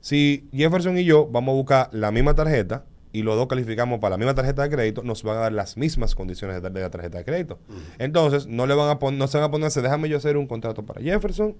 si 0.00 0.48
Jefferson 0.52 0.98
y 0.98 1.04
yo 1.04 1.28
vamos 1.30 1.52
a 1.52 1.56
buscar 1.56 1.88
la 1.92 2.10
misma 2.10 2.34
tarjeta 2.34 2.84
y 3.12 3.22
los 3.22 3.36
dos 3.36 3.46
calificamos 3.46 4.00
para 4.00 4.12
la 4.12 4.16
misma 4.16 4.34
tarjeta 4.34 4.62
de 4.62 4.70
crédito, 4.70 5.02
nos 5.02 5.22
van 5.22 5.36
a 5.36 5.40
dar 5.40 5.52
las 5.52 5.76
mismas 5.76 6.14
condiciones 6.14 6.62
de, 6.62 6.70
de 6.70 6.80
la 6.80 6.90
tarjeta 6.90 7.18
de 7.18 7.24
crédito. 7.24 7.58
Entonces, 7.98 8.46
no 8.46 8.66
le 8.66 8.74
van 8.74 8.88
a 8.88 9.10
no 9.10 9.26
se 9.28 9.36
van 9.38 9.48
a 9.48 9.50
ponerse, 9.50 9.82
déjame 9.82 10.08
yo 10.08 10.16
hacer 10.16 10.36
un 10.36 10.46
contrato 10.46 10.84
para 10.84 11.00
Jefferson 11.02 11.54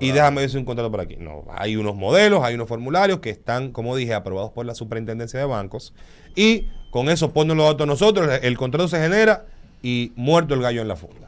Y 0.00 0.12
déjame 0.12 0.42
yo 0.42 0.46
hacer 0.46 0.60
un 0.60 0.64
contrato 0.64 0.90
para 0.90 1.02
aquí. 1.02 1.16
No, 1.16 1.44
hay 1.50 1.76
unos 1.76 1.96
modelos, 1.96 2.44
hay 2.44 2.54
unos 2.54 2.68
formularios 2.68 3.18
que 3.18 3.30
están, 3.30 3.72
como 3.72 3.96
dije, 3.96 4.14
aprobados 4.14 4.52
por 4.52 4.66
la 4.66 4.74
Superintendencia 4.74 5.38
de 5.40 5.46
Bancos 5.46 5.92
y 6.36 6.68
con 6.90 7.08
eso 7.08 7.32
ponen 7.32 7.56
los 7.56 7.66
datos 7.66 7.86
nosotros, 7.86 8.30
el, 8.30 8.44
el 8.44 8.56
contrato 8.56 8.86
se 8.88 9.00
genera 9.00 9.46
y 9.82 10.12
muerto 10.14 10.54
el 10.54 10.62
gallo 10.62 10.80
en 10.80 10.88
la 10.88 10.96
funda. 10.96 11.23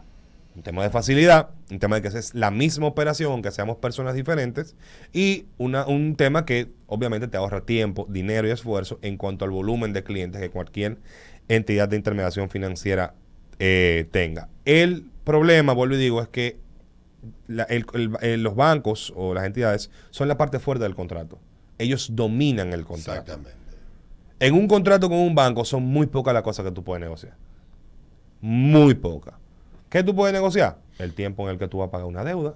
Un 0.56 0.62
tema 0.62 0.82
de 0.82 0.88
facilidad, 0.90 1.50
un 1.70 1.78
tema 1.78 1.96
de 2.00 2.02
que 2.02 2.16
es 2.18 2.34
la 2.34 2.50
misma 2.50 2.86
operación, 2.86 3.30
aunque 3.30 3.50
seamos 3.50 3.76
personas 3.76 4.14
diferentes, 4.14 4.74
y 5.12 5.44
una, 5.58 5.86
un 5.86 6.16
tema 6.16 6.46
que 6.46 6.72
obviamente 6.86 7.28
te 7.28 7.36
ahorra 7.36 7.60
tiempo, 7.60 8.06
dinero 8.08 8.48
y 8.48 8.52
esfuerzo 8.52 8.98
en 9.02 9.18
cuanto 9.18 9.44
al 9.44 9.50
volumen 9.50 9.92
de 9.92 10.02
clientes 10.02 10.40
que 10.40 10.48
cualquier 10.50 10.96
entidad 11.48 11.88
de 11.90 11.96
intermediación 11.96 12.48
financiera 12.48 13.14
eh, 13.58 14.06
tenga. 14.10 14.48
El 14.64 15.10
problema, 15.24 15.74
vuelvo 15.74 15.94
y 15.94 15.98
digo, 15.98 16.22
es 16.22 16.28
que 16.28 16.58
la- 17.48 17.64
el- 17.64 17.84
el- 17.94 18.10
el- 18.22 18.42
los 18.42 18.54
bancos 18.56 19.12
o 19.14 19.34
las 19.34 19.44
entidades 19.44 19.90
son 20.10 20.26
la 20.28 20.38
parte 20.38 20.58
fuerte 20.58 20.84
del 20.84 20.94
contrato. 20.94 21.38
Ellos 21.78 22.10
dominan 22.14 22.72
el 22.72 22.84
contrato. 22.86 23.20
Exactamente. 23.20 23.58
En 24.40 24.54
un 24.54 24.68
contrato 24.68 25.08
con 25.08 25.18
un 25.18 25.34
banco 25.34 25.64
son 25.66 25.82
muy 25.84 26.06
pocas 26.06 26.32
las 26.32 26.42
cosas 26.42 26.64
que 26.64 26.72
tú 26.72 26.82
puedes 26.82 27.00
negociar. 27.02 27.34
Muy 28.40 28.94
pocas. 28.94 29.34
¿Qué 29.88 30.02
tú 30.02 30.14
puedes 30.14 30.32
negociar? 30.34 30.78
El 30.98 31.14
tiempo 31.14 31.44
en 31.44 31.50
el 31.54 31.58
que 31.58 31.68
tú 31.68 31.78
vas 31.78 31.88
a 31.88 31.90
pagar 31.90 32.06
una 32.06 32.24
deuda. 32.24 32.54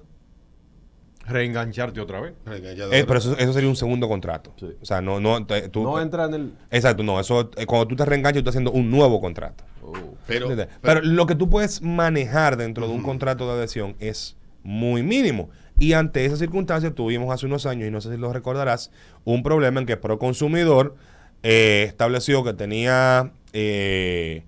Reengancharte 1.26 2.00
otra 2.00 2.20
vez. 2.20 2.32
Eh, 2.46 3.04
pero 3.06 3.18
eso, 3.18 3.37
eso 3.38 3.52
sería 3.52 3.68
un 3.68 3.76
segundo 3.76 4.08
contrato. 4.08 4.52
O 4.80 4.84
sea, 4.84 5.00
no, 5.00 5.20
no, 5.20 5.44
te- 5.46 5.68
tú- 5.68 5.82
No 5.82 6.00
entra 6.00 6.25
en 6.25 6.34
el. 6.34 6.52
Exacto, 6.70 7.02
no. 7.02 7.20
Eso, 7.20 7.50
eh, 7.56 7.66
cuando 7.66 7.87
tú 7.87 7.94
te 7.94 8.04
reenganchas, 8.04 8.42
tú 8.42 8.49
estás 8.50 8.52
haciendo 8.56 8.72
un 8.72 8.90
nuevo 8.90 9.20
contrato. 9.20 9.62
Pero, 10.26 10.50
¿Entiendes? 10.50 10.68
Pero, 10.80 11.02
lo 11.02 11.26
que 11.26 11.34
tú 11.34 11.49
puedes 11.50 11.82
manejar 11.82 12.56
dentro 12.56 12.87
de 12.88 12.94
un 12.94 13.02
contrato 13.02 13.46
de 13.46 13.58
adhesión 13.58 13.96
es 14.00 14.37
muy 14.62 15.02
mínimo. 15.02 15.50
Y 15.78 15.92
ante 15.92 16.25
esa 16.25 16.37
circunstancia 16.37 16.94
tuvimos 16.94 17.32
hace 17.32 17.46
unos 17.46 17.64
años, 17.66 17.87
y 17.88 17.90
no 17.90 18.00
sé 18.00 18.10
si 18.10 18.16
lo 18.16 18.32
recordarás, 18.32 18.90
un 19.25 19.42
problema 19.42 19.80
en 19.80 19.87
que 19.87 19.96
Proconsumidor 19.96 20.96
eh, 21.42 21.84
estableció 21.87 22.42
que 22.44 22.52
tenía 22.54 23.32
eh, 23.52 24.44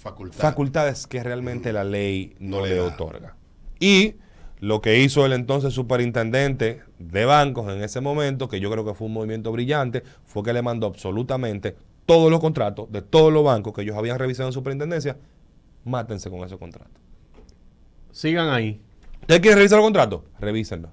Facultad. 0.00 0.38
facultades 0.38 1.06
que 1.06 1.22
realmente 1.22 1.74
la 1.74 1.84
ley 1.84 2.34
no, 2.38 2.60
No 2.60 2.66
le 2.66 2.80
otorga. 2.80 3.36
Y 3.78 4.14
lo 4.58 4.80
que 4.80 4.98
hizo 5.00 5.26
el 5.26 5.34
entonces 5.34 5.74
superintendente 5.74 6.80
de 6.98 7.24
bancos 7.26 7.70
en 7.70 7.82
ese 7.82 8.00
momento, 8.00 8.48
que 8.48 8.60
yo 8.60 8.70
creo 8.70 8.84
que 8.84 8.94
fue 8.94 9.08
un 9.08 9.12
movimiento 9.12 9.52
brillante, 9.52 10.02
fue 10.24 10.42
que 10.42 10.54
le 10.54 10.62
mandó 10.62 10.86
absolutamente 10.86 11.76
todos 12.06 12.30
los 12.30 12.40
contratos 12.40 12.90
de 12.90 13.02
todos 13.02 13.30
los 13.30 13.44
bancos 13.44 13.74
que 13.74 13.82
ellos 13.82 13.96
habían 13.96 14.18
revisado 14.18 14.48
en 14.48 14.52
superintendencia, 14.54 15.18
mátense 15.84 16.30
con 16.30 16.40
esos 16.44 16.58
contratos. 16.58 16.92
Sigan 18.10 18.48
ahí. 18.48 18.80
¿Ustedes 19.20 19.40
quieren 19.40 19.58
revisar 19.58 19.76
los 19.78 19.84
contratos? 19.84 20.22
Revísenlo. 20.40 20.90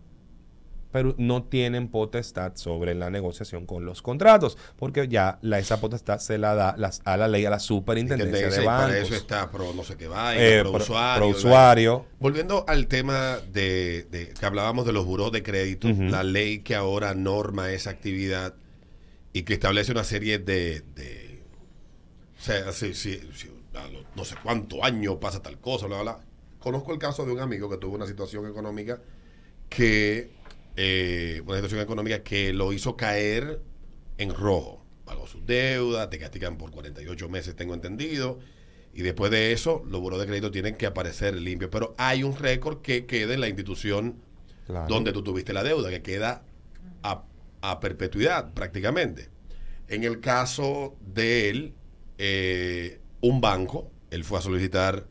Pero 0.97 1.15
no 1.17 1.43
tienen 1.43 1.87
potestad 1.89 2.53
sobre 2.55 2.95
la 2.95 3.09
negociación 3.09 3.65
con 3.65 3.85
los 3.85 4.01
contratos, 4.01 4.57
porque 4.77 5.07
ya 5.07 5.37
la, 5.41 5.59
esa 5.59 5.79
potestad 5.79 6.19
se 6.19 6.37
la 6.37 6.55
da 6.55 6.75
las, 6.77 7.01
a 7.05 7.17
la 7.17 7.27
ley, 7.27 7.45
a 7.45 7.49
la 7.49 7.59
superintendencia 7.59 8.37
Intendencia, 8.37 8.61
de 8.61 8.65
bancos. 8.67 8.85
para 8.87 8.97
eso 8.99 9.15
está 9.15 9.51
pro 9.51 9.73
no 9.73 9.83
sé 9.83 9.95
qué 9.97 10.07
vaina, 10.07 10.41
Eh, 10.43 10.59
pro, 10.61 10.71
pro- 10.73 10.81
usuario. 10.83 11.17
pro 11.29 11.37
usuario. 11.37 12.05
Volviendo 12.19 12.65
al 12.67 12.87
tema 12.87 13.37
de, 13.51 14.07
de- 14.11 14.33
que 14.39 14.45
hablábamos 14.45 14.85
de 14.85 14.93
los 14.93 15.05
buros 15.05 15.31
de 15.31 15.43
crédito, 15.43 15.87
la 15.89 16.23
ley 16.23 16.59
que 16.59 16.75
ahora 16.75 17.13
norma 17.13 17.71
esa 17.71 17.89
actividad 17.91 18.53
y 19.33 19.43
que 19.43 19.53
establece 19.53 19.91
una 19.91 20.03
serie 20.03 20.39
de, 20.39 20.81
de- 20.95 21.43
o 22.39 22.41
sea, 22.41 22.71
si, 22.71 23.19
no 24.15 24.25
sé 24.25 24.35
cuánto 24.43 24.83
años 24.83 25.17
pasa 25.21 25.41
tal 25.41 25.59
cosa, 25.59 25.85
bla, 25.87 26.01
bla. 26.01 26.19
Conozco 26.59 26.91
el 26.91 26.99
caso 26.99 27.25
de 27.25 27.31
un 27.31 27.39
amigo 27.39 27.69
que 27.69 27.77
tuvo 27.77 27.95
una 27.95 28.07
situación 28.07 28.47
económica 28.47 28.99
que, 29.69 30.31
eh, 30.77 31.41
una 31.45 31.55
situación 31.57 31.81
económica 31.81 32.23
que 32.23 32.53
lo 32.53 32.71
hizo 32.71 32.95
caer 32.95 33.61
en 34.17 34.33
rojo. 34.33 34.85
Pagó 35.05 35.27
sus 35.27 35.45
deudas, 35.45 36.09
te 36.09 36.19
castigan 36.19 36.57
por 36.57 36.71
48 36.71 37.29
meses, 37.29 37.55
tengo 37.55 37.73
entendido. 37.73 38.39
Y 38.93 39.01
después 39.01 39.31
de 39.31 39.51
eso, 39.51 39.83
los 39.87 40.01
buros 40.01 40.19
de 40.19 40.25
crédito 40.25 40.49
tienen 40.51 40.75
que 40.75 40.85
aparecer 40.85 41.35
limpios. 41.35 41.69
Pero 41.71 41.93
hay 41.97 42.23
un 42.23 42.35
récord 42.37 42.81
que 42.81 43.05
queda 43.05 43.33
en 43.33 43.41
la 43.41 43.47
institución 43.47 44.21
Claro. 44.65 44.87
donde 44.89 45.13
tú 45.13 45.23
tuviste 45.23 45.53
la 45.53 45.63
deuda, 45.63 45.89
que 45.89 46.01
queda 46.01 46.43
a, 47.01 47.23
a 47.61 47.79
perpetuidad 47.79 48.53
prácticamente. 48.53 49.29
En 49.87 50.03
el 50.03 50.19
caso 50.19 50.97
de 51.05 51.49
él, 51.49 51.73
eh, 52.17 52.99
un 53.21 53.39
banco, 53.39 53.89
él 54.11 54.25
fue 54.25 54.39
a 54.39 54.41
solicitar 54.41 55.07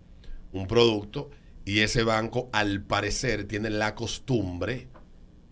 un 0.53 0.67
producto 0.67 1.31
y 1.65 1.81
ese 1.81 2.03
banco, 2.03 2.51
al 2.53 2.83
parecer, 2.83 3.45
tiene 3.49 3.71
la 3.71 3.95
costumbre 3.95 4.89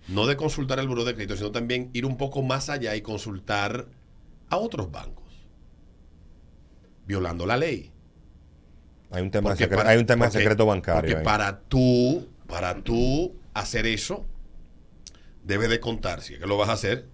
no 0.08 0.26
de 0.26 0.36
consultar 0.36 0.78
el 0.78 0.88
buro 0.88 1.04
de 1.04 1.14
crédito, 1.14 1.36
sino 1.36 1.50
también 1.52 1.90
ir 1.92 2.04
un 2.06 2.16
poco 2.16 2.42
más 2.42 2.68
allá 2.68 2.94
y 2.96 3.00
consultar 3.02 3.86
a 4.50 4.56
otros 4.58 4.90
bancos, 4.90 5.24
violando 7.06 7.46
la 7.46 7.56
ley. 7.56 7.90
Hay 9.10 9.22
un 9.22 9.30
tema, 9.30 9.50
de, 9.50 9.56
Porque 9.56 9.64
secre- 9.72 9.76
para- 9.76 9.90
hay 9.90 9.98
un 9.98 10.06
tema 10.06 10.26
de 10.26 10.32
secreto 10.32 10.66
bancario. 10.66 11.00
Porque 11.02 11.16
ahí. 11.18 11.24
para 11.24 11.60
tú, 11.60 12.28
para 12.46 12.82
tú 12.82 13.34
hacer 13.52 13.86
eso, 13.86 14.26
debes 15.44 15.68
de 15.68 15.78
contar, 15.80 16.20
si 16.22 16.34
es 16.34 16.40
que 16.40 16.46
lo 16.46 16.56
vas 16.56 16.68
a 16.68 16.72
hacer, 16.72 17.06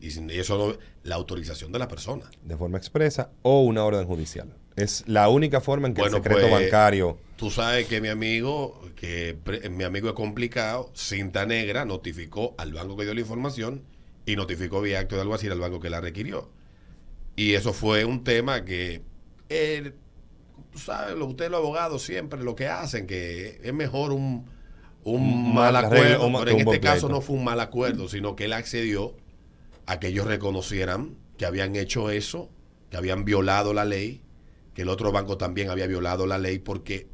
y 0.00 0.10
sin 0.10 0.28
eso 0.30 0.58
no- 0.58 0.78
la 1.04 1.14
autorización 1.14 1.72
de 1.72 1.78
la 1.78 1.88
persona. 1.88 2.24
De 2.42 2.56
forma 2.56 2.76
expresa 2.78 3.30
o 3.42 3.62
una 3.62 3.84
orden 3.84 4.06
judicial. 4.06 4.52
Es 4.78 5.04
la 5.06 5.28
única 5.28 5.60
forma 5.60 5.88
en 5.88 5.94
que 5.94 6.00
Bueno, 6.00 6.16
el 6.16 6.22
secreto 6.22 6.48
pues, 6.48 6.62
bancario. 6.64 7.18
Tú 7.36 7.50
sabes 7.50 7.86
que 7.86 8.00
mi 8.00 8.08
amigo, 8.08 8.80
que 8.96 9.36
mi 9.70 9.84
amigo 9.84 10.08
es 10.08 10.14
complicado, 10.14 10.90
cinta 10.94 11.46
negra, 11.46 11.84
notificó 11.84 12.54
al 12.58 12.72
banco 12.72 12.96
que 12.96 13.04
dio 13.04 13.14
la 13.14 13.20
información 13.20 13.82
y 14.26 14.36
notificó 14.36 14.80
vía 14.80 15.00
acto 15.00 15.14
de 15.14 15.22
alguacil 15.22 15.52
al 15.52 15.60
banco 15.60 15.78
que 15.80 15.88
la 15.90 16.00
requirió. 16.00 16.50
Y 17.36 17.54
eso 17.54 17.72
fue 17.72 18.04
un 18.04 18.24
tema 18.24 18.64
que, 18.64 19.02
eh, 19.48 19.92
tú 20.72 20.78
sabes, 20.78 21.16
lo- 21.16 21.26
ustedes 21.26 21.50
los 21.50 21.58
abogados 21.60 22.02
siempre 22.02 22.42
lo 22.42 22.54
que 22.56 22.66
hacen, 22.68 23.06
que 23.06 23.60
es 23.62 23.72
mejor 23.72 24.12
un, 24.12 24.46
un 25.04 25.54
mal 25.54 25.72
mal 25.72 25.76
acuerdo, 25.76 26.32
pero 26.38 26.50
en 26.50 26.60
este 26.60 26.80
caso 26.80 27.06
pleito. 27.06 27.08
no 27.08 27.20
fue 27.20 27.36
un 27.36 27.44
mal 27.44 27.60
acuerdo, 27.60 28.08
sino 28.08 28.36
que 28.36 28.46
él 28.46 28.52
accedió 28.52 29.14
a 29.86 30.00
que 30.00 30.08
ellos 30.08 30.26
reconocieran 30.26 31.16
que 31.36 31.46
habían 31.46 31.76
hecho 31.76 32.10
eso, 32.10 32.50
que 32.90 32.96
habían 32.96 33.24
violado 33.24 33.72
la 33.74 33.84
ley, 33.84 34.22
que 34.78 34.82
el 34.82 34.90
otro 34.90 35.10
banco 35.10 35.36
también 35.36 35.70
había 35.70 35.88
violado 35.88 36.24
la 36.28 36.38
ley, 36.38 36.60
porque 36.60 37.08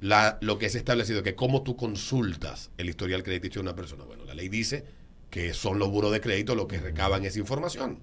la, 0.00 0.38
lo 0.40 0.58
que 0.58 0.66
es 0.66 0.74
establecido 0.74 1.18
es 1.18 1.22
que 1.22 1.36
cómo 1.36 1.62
tú 1.62 1.76
consultas 1.76 2.72
el 2.78 2.88
historial 2.88 3.22
crediticio 3.22 3.62
de 3.62 3.68
una 3.68 3.76
persona. 3.76 4.02
Bueno, 4.02 4.24
la 4.24 4.34
ley 4.34 4.48
dice 4.48 4.84
que 5.30 5.54
son 5.54 5.78
los 5.78 5.88
buros 5.92 6.10
de 6.10 6.20
crédito 6.20 6.56
los 6.56 6.66
que 6.66 6.78
recaban 6.80 7.24
esa 7.24 7.38
información. 7.38 8.00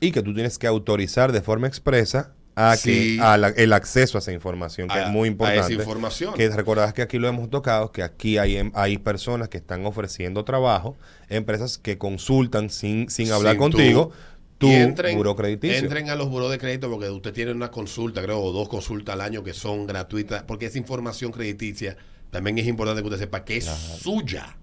Y 0.00 0.12
que 0.12 0.22
tú 0.22 0.32
tienes 0.34 0.56
que 0.56 0.68
autorizar 0.68 1.32
de 1.32 1.42
forma 1.42 1.66
expresa 1.66 2.32
a 2.54 2.76
Sí. 2.76 3.16
que 3.16 3.22
a 3.22 3.36
la- 3.36 3.48
el 3.48 3.72
acceso 3.72 4.16
a 4.16 4.20
esa 4.20 4.30
información, 4.32 4.86
que 4.88 4.94
A- 4.98 5.06
es 5.06 5.10
muy 5.10 5.28
a 5.28 5.32
importante. 5.32 5.60
esa 5.72 5.72
información. 5.82 6.34
Que 6.34 6.48
recordarás 6.48 6.94
que 6.94 7.02
aquí 7.02 7.18
lo 7.18 7.26
hemos 7.26 7.50
tocado, 7.50 7.90
que 7.90 8.04
aquí 8.04 8.38
hay, 8.38 8.56
em- 8.56 8.70
hay 8.76 8.98
personas 8.98 9.48
que 9.48 9.56
están 9.58 9.84
ofreciendo 9.84 10.44
trabajo, 10.44 10.96
empresas 11.28 11.76
que 11.76 11.98
consultan 11.98 12.70
sin, 12.70 13.10
sin 13.10 13.32
hablar 13.32 13.54
Sin 13.54 13.58
contigo, 13.60 14.12
tu 14.60 14.68
Y 14.68 14.74
entren, 14.74 15.16
buro 15.16 15.34
crediticio. 15.34 15.78
entren 15.78 16.10
a 16.10 16.14
los 16.16 16.28
buros 16.28 16.50
de 16.50 16.58
crédito 16.58 16.90
porque 16.90 17.08
usted 17.08 17.32
tiene 17.32 17.52
una 17.52 17.70
consulta, 17.70 18.22
creo, 18.22 18.40
o 18.40 18.52
dos 18.52 18.68
consultas 18.68 19.14
al 19.14 19.22
año 19.22 19.42
que 19.42 19.54
son 19.54 19.86
gratuitas, 19.86 20.42
porque 20.42 20.66
esa 20.66 20.76
información 20.76 21.32
crediticia 21.32 21.96
también 22.30 22.58
es 22.58 22.66
importante 22.66 23.00
que 23.00 23.08
usted 23.08 23.20
sepa 23.20 23.42
que 23.42 23.56
es 23.56 23.64
suya. 23.64 24.58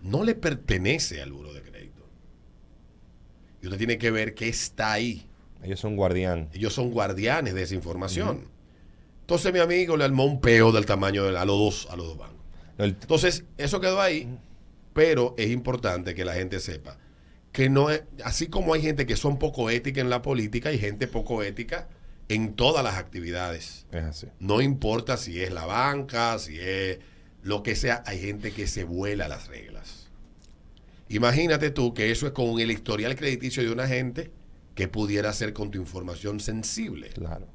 No 0.00 0.24
le 0.24 0.34
pertenece 0.34 1.22
al 1.22 1.30
buro 1.30 1.54
de 1.54 1.62
crédito. 1.62 2.02
Y 3.62 3.66
usted 3.66 3.78
tiene 3.78 3.98
que 3.98 4.10
ver 4.10 4.34
que 4.34 4.48
está 4.48 4.94
ahí. 4.94 5.28
Ellos 5.62 5.78
son 5.78 5.94
guardián. 5.94 6.48
Ellos 6.52 6.72
son 6.72 6.90
guardianes 6.90 7.54
de 7.54 7.62
esa 7.62 7.76
información. 7.76 8.48
Entonces 9.20 9.52
mi 9.52 9.60
amigo 9.60 9.96
le 9.96 10.02
armó 10.02 10.24
un 10.24 10.40
peo 10.40 10.72
del 10.72 10.86
tamaño 10.86 11.22
de 11.22 11.38
a 11.38 11.44
los 11.44 11.56
dos, 11.56 11.88
a 11.88 11.94
los 11.94 12.08
dos 12.08 12.18
bancos. 12.18 12.40
Entonces, 12.78 13.44
eso 13.58 13.80
quedó 13.80 14.00
ahí, 14.00 14.28
pero 14.92 15.36
es 15.38 15.52
importante 15.52 16.16
que 16.16 16.24
la 16.24 16.34
gente 16.34 16.58
sepa 16.58 16.98
que 17.52 17.68
no 17.68 17.90
es, 17.90 18.02
así 18.24 18.46
como 18.48 18.74
hay 18.74 18.82
gente 18.82 19.06
que 19.06 19.16
son 19.16 19.38
poco 19.38 19.70
ética 19.70 20.00
en 20.00 20.10
la 20.10 20.22
política, 20.22 20.70
hay 20.70 20.78
gente 20.78 21.06
poco 21.06 21.42
ética 21.42 21.88
en 22.28 22.54
todas 22.54 22.82
las 22.82 22.96
actividades. 22.96 23.86
es 23.92 24.04
así. 24.04 24.26
No 24.40 24.60
importa 24.60 25.16
si 25.16 25.42
es 25.42 25.52
la 25.52 25.66
banca, 25.66 26.38
si 26.38 26.58
es 26.58 26.98
lo 27.42 27.62
que 27.62 27.76
sea, 27.76 28.02
hay 28.06 28.20
gente 28.20 28.52
que 28.52 28.66
se 28.66 28.84
vuela 28.84 29.28
las 29.28 29.48
reglas. 29.48 30.08
Imagínate 31.08 31.70
tú 31.70 31.92
que 31.92 32.10
eso 32.10 32.26
es 32.26 32.32
con 32.32 32.58
el 32.58 32.70
historial 32.70 33.14
crediticio 33.16 33.62
de 33.62 33.70
una 33.70 33.86
gente 33.86 34.30
que 34.74 34.88
pudiera 34.88 35.30
ser 35.34 35.52
con 35.52 35.70
tu 35.70 35.78
información 35.78 36.40
sensible. 36.40 37.10
Claro. 37.10 37.46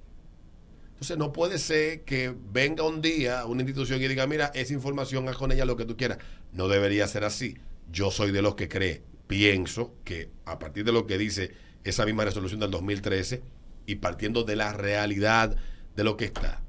Entonces 0.89 1.17
no 1.17 1.33
puede 1.33 1.57
ser 1.57 2.01
que 2.01 2.35
venga 2.51 2.83
un 2.83 3.01
día 3.01 3.45
una 3.45 3.61
institución 3.61 4.01
y 4.01 4.07
diga, 4.07 4.27
mira, 4.27 4.51
esa 4.53 4.73
información, 4.73 5.27
haz 5.29 5.37
con 5.37 5.51
ella 5.51 5.65
lo 5.65 5.75
que 5.77 5.85
tú 5.85 5.97
quieras. 5.97 6.19
No 6.51 6.67
debería 6.67 7.07
ser 7.07 7.23
así. 7.23 7.57
Yo 7.91 8.11
soy 8.11 8.31
de 8.31 8.41
los 8.41 8.55
que 8.55 8.67
cree, 8.67 9.01
pienso 9.27 9.93
que 10.03 10.29
a 10.45 10.57
partir 10.59 10.83
de 10.85 10.91
lo 10.91 11.05
que 11.05 11.17
dice 11.17 11.51
esa 11.83 12.05
misma 12.05 12.25
resolución 12.25 12.59
del 12.59 12.71
2013 12.71 13.41
y 13.85 13.95
partiendo 13.95 14.43
de 14.43 14.55
la 14.55 14.73
realidad 14.73 15.55
de 15.95 16.03
lo 16.03 16.17
que 16.17 16.25
está, 16.25 16.61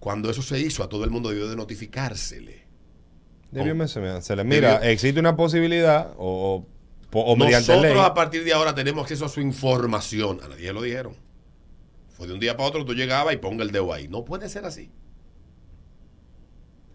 cuando 0.00 0.30
eso 0.30 0.42
se 0.42 0.58
hizo, 0.60 0.82
a 0.82 0.88
todo 0.88 1.04
el 1.04 1.10
mundo 1.10 1.30
debió 1.30 1.48
de 1.48 1.56
notificársele. 1.56 2.64
Debió 3.50 3.74
mencionársele. 3.74 4.42
Mira, 4.44 4.80
Debió- 4.80 4.90
existe 4.90 5.20
una 5.20 5.36
posibilidad 5.36 6.12
o, 6.18 6.66
o, 7.12 7.20
o 7.20 7.36
mediante 7.36 7.68
Nosotros 7.72 7.94
ley. 7.96 8.04
a 8.04 8.14
partir 8.14 8.42
de 8.44 8.52
ahora 8.52 8.74
tenemos 8.74 9.02
acceso 9.02 9.24
a 9.24 9.28
su 9.28 9.40
información. 9.40 10.40
A 10.42 10.48
nadie 10.48 10.72
lo 10.72 10.82
dijeron. 10.82 11.14
Fue 12.10 12.26
de 12.26 12.32
un 12.34 12.40
día 12.40 12.56
para 12.56 12.68
otro, 12.68 12.84
tú 12.84 12.94
llegabas 12.94 13.32
y 13.34 13.38
ponga 13.38 13.62
el 13.64 13.70
dedo 13.70 13.92
ahí. 13.92 14.08
No 14.08 14.24
puede 14.24 14.48
ser 14.48 14.64
así. 14.64 14.90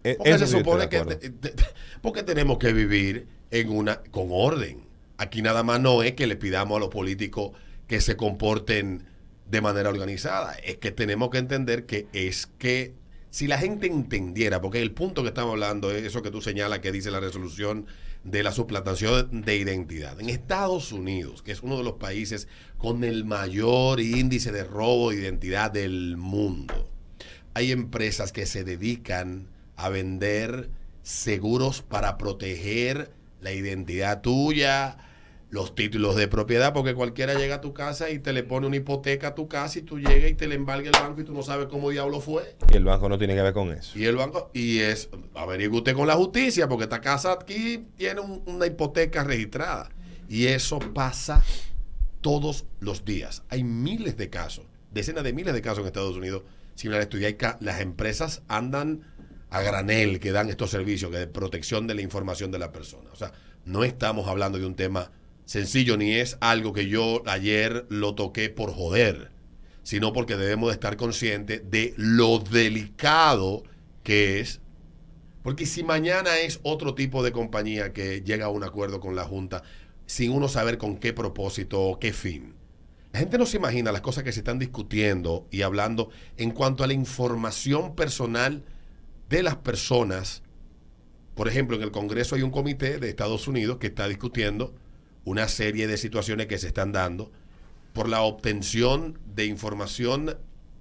E- 0.04 0.14
Porque 0.16 0.30
eso 0.30 0.46
se 0.46 0.58
supone 0.58 0.88
que 0.88 1.04
te- 1.04 1.30
te- 1.30 1.54
porque 2.00 2.22
tenemos 2.22 2.58
que 2.58 2.72
vivir 2.72 3.26
en 3.50 3.70
una 3.70 4.02
con 4.10 4.28
orden. 4.30 4.86
Aquí 5.20 5.42
nada 5.42 5.62
más 5.62 5.78
no 5.80 6.02
es 6.02 6.14
que 6.14 6.26
le 6.26 6.34
pidamos 6.34 6.78
a 6.78 6.80
los 6.80 6.88
políticos 6.88 7.50
que 7.86 8.00
se 8.00 8.16
comporten 8.16 9.04
de 9.50 9.60
manera 9.60 9.90
organizada, 9.90 10.54
es 10.64 10.78
que 10.78 10.92
tenemos 10.92 11.28
que 11.28 11.36
entender 11.36 11.84
que 11.84 12.06
es 12.14 12.46
que 12.56 12.94
si 13.28 13.46
la 13.46 13.58
gente 13.58 13.86
entendiera, 13.86 14.62
porque 14.62 14.80
el 14.80 14.92
punto 14.92 15.20
que 15.20 15.28
estamos 15.28 15.52
hablando 15.52 15.90
es 15.90 16.04
eso 16.04 16.22
que 16.22 16.30
tú 16.30 16.40
señalas 16.40 16.78
que 16.78 16.90
dice 16.90 17.10
la 17.10 17.20
resolución 17.20 17.84
de 18.24 18.42
la 18.42 18.50
suplantación 18.50 19.42
de 19.42 19.58
identidad. 19.58 20.18
En 20.18 20.30
Estados 20.30 20.90
Unidos, 20.90 21.42
que 21.42 21.52
es 21.52 21.62
uno 21.62 21.76
de 21.76 21.84
los 21.84 21.96
países 21.96 22.48
con 22.78 23.04
el 23.04 23.26
mayor 23.26 24.00
índice 24.00 24.52
de 24.52 24.64
robo 24.64 25.10
de 25.10 25.16
identidad 25.16 25.70
del 25.70 26.16
mundo, 26.16 26.88
hay 27.52 27.72
empresas 27.72 28.32
que 28.32 28.46
se 28.46 28.64
dedican 28.64 29.48
a 29.76 29.90
vender 29.90 30.70
seguros 31.02 31.82
para 31.82 32.16
proteger 32.16 33.12
la 33.42 33.52
identidad 33.52 34.22
tuya, 34.22 34.96
los 35.50 35.74
títulos 35.74 36.14
de 36.14 36.28
propiedad, 36.28 36.72
porque 36.72 36.94
cualquiera 36.94 37.34
llega 37.34 37.56
a 37.56 37.60
tu 37.60 37.74
casa 37.74 38.08
y 38.08 38.20
te 38.20 38.32
le 38.32 38.44
pone 38.44 38.68
una 38.68 38.76
hipoteca 38.76 39.28
a 39.28 39.34
tu 39.34 39.48
casa 39.48 39.80
y 39.80 39.82
tú 39.82 39.98
llegas 39.98 40.30
y 40.30 40.34
te 40.34 40.46
le 40.46 40.54
embarga 40.54 40.86
el 40.88 40.92
banco 40.92 41.20
y 41.20 41.24
tú 41.24 41.34
no 41.34 41.42
sabes 41.42 41.66
cómo 41.66 41.90
diablo 41.90 42.20
fue. 42.20 42.54
Y 42.72 42.76
el 42.76 42.84
banco 42.84 43.08
no 43.08 43.18
tiene 43.18 43.34
que 43.34 43.42
ver 43.42 43.52
con 43.52 43.72
eso. 43.72 43.98
Y 43.98 44.04
el 44.04 44.14
banco, 44.16 44.50
y 44.54 44.78
es, 44.78 45.08
averigüe 45.34 45.78
usted 45.78 45.94
con 45.96 46.06
la 46.06 46.14
justicia, 46.14 46.68
porque 46.68 46.84
esta 46.84 47.00
casa 47.00 47.32
aquí 47.32 47.84
tiene 47.96 48.20
un- 48.20 48.42
una 48.46 48.66
hipoteca 48.66 49.24
registrada. 49.24 49.90
Y 50.28 50.46
eso 50.46 50.78
pasa 50.78 51.42
todos 52.20 52.66
los 52.80 53.04
días. 53.04 53.42
Hay 53.48 53.64
miles 53.64 54.16
de 54.16 54.30
casos, 54.30 54.66
decenas 54.92 55.24
de 55.24 55.32
miles 55.32 55.54
de 55.54 55.62
casos 55.62 55.80
en 55.80 55.86
Estados 55.86 56.16
Unidos 56.16 56.42
sin 56.76 56.92
la 56.92 57.00
estudiar. 57.00 57.36
Las 57.60 57.80
empresas 57.80 58.42
andan 58.48 59.02
a 59.50 59.62
granel 59.62 60.20
que 60.20 60.30
dan 60.30 60.48
estos 60.48 60.70
servicios 60.70 61.10
que 61.10 61.18
de 61.18 61.26
protección 61.26 61.86
de 61.88 61.94
la 61.94 62.02
información 62.02 62.52
de 62.52 62.58
la 62.60 62.70
persona. 62.70 63.10
O 63.12 63.16
sea, 63.16 63.32
no 63.64 63.82
estamos 63.82 64.28
hablando 64.28 64.58
de 64.58 64.66
un 64.66 64.76
tema 64.76 65.10
sencillo, 65.50 65.96
ni 65.96 66.12
es 66.12 66.38
algo 66.40 66.72
que 66.72 66.86
yo 66.86 67.24
ayer 67.26 67.84
lo 67.88 68.14
toqué 68.14 68.50
por 68.50 68.72
joder, 68.72 69.32
sino 69.82 70.12
porque 70.12 70.36
debemos 70.36 70.68
de 70.68 70.74
estar 70.74 70.96
conscientes 70.96 71.68
de 71.68 71.92
lo 71.96 72.38
delicado 72.38 73.64
que 74.04 74.38
es. 74.38 74.60
Porque 75.42 75.66
si 75.66 75.82
mañana 75.82 76.38
es 76.38 76.60
otro 76.62 76.94
tipo 76.94 77.24
de 77.24 77.32
compañía 77.32 77.92
que 77.92 78.20
llega 78.20 78.46
a 78.46 78.50
un 78.50 78.62
acuerdo 78.62 79.00
con 79.00 79.16
la 79.16 79.24
Junta 79.24 79.64
sin 80.06 80.30
uno 80.30 80.46
saber 80.46 80.78
con 80.78 80.98
qué 80.98 81.12
propósito 81.12 81.82
o 81.82 81.98
qué 81.98 82.12
fin. 82.12 82.54
La 83.12 83.18
gente 83.18 83.36
no 83.36 83.44
se 83.44 83.56
imagina 83.56 83.90
las 83.90 84.02
cosas 84.02 84.22
que 84.22 84.30
se 84.30 84.40
están 84.40 84.60
discutiendo 84.60 85.48
y 85.50 85.62
hablando 85.62 86.10
en 86.36 86.52
cuanto 86.52 86.84
a 86.84 86.86
la 86.86 86.92
información 86.92 87.96
personal 87.96 88.62
de 89.28 89.42
las 89.42 89.56
personas. 89.56 90.44
Por 91.34 91.48
ejemplo, 91.48 91.76
en 91.76 91.82
el 91.82 91.90
Congreso 91.90 92.36
hay 92.36 92.42
un 92.42 92.52
comité 92.52 92.98
de 92.98 93.08
Estados 93.08 93.48
Unidos 93.48 93.78
que 93.78 93.88
está 93.88 94.06
discutiendo 94.06 94.76
una 95.24 95.48
serie 95.48 95.86
de 95.86 95.96
situaciones 95.96 96.46
que 96.46 96.58
se 96.58 96.68
están 96.68 96.92
dando 96.92 97.30
por 97.92 98.08
la 98.08 98.22
obtención 98.22 99.18
de 99.34 99.46
información 99.46 100.36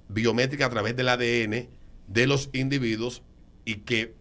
biométrica 0.08 0.66
a 0.66 0.70
través 0.70 0.96
del 0.96 1.10
ADN 1.10 1.70
de 2.08 2.28
los 2.28 2.50
individuos 2.54 3.24
y 3.66 3.78
que 3.78 4.16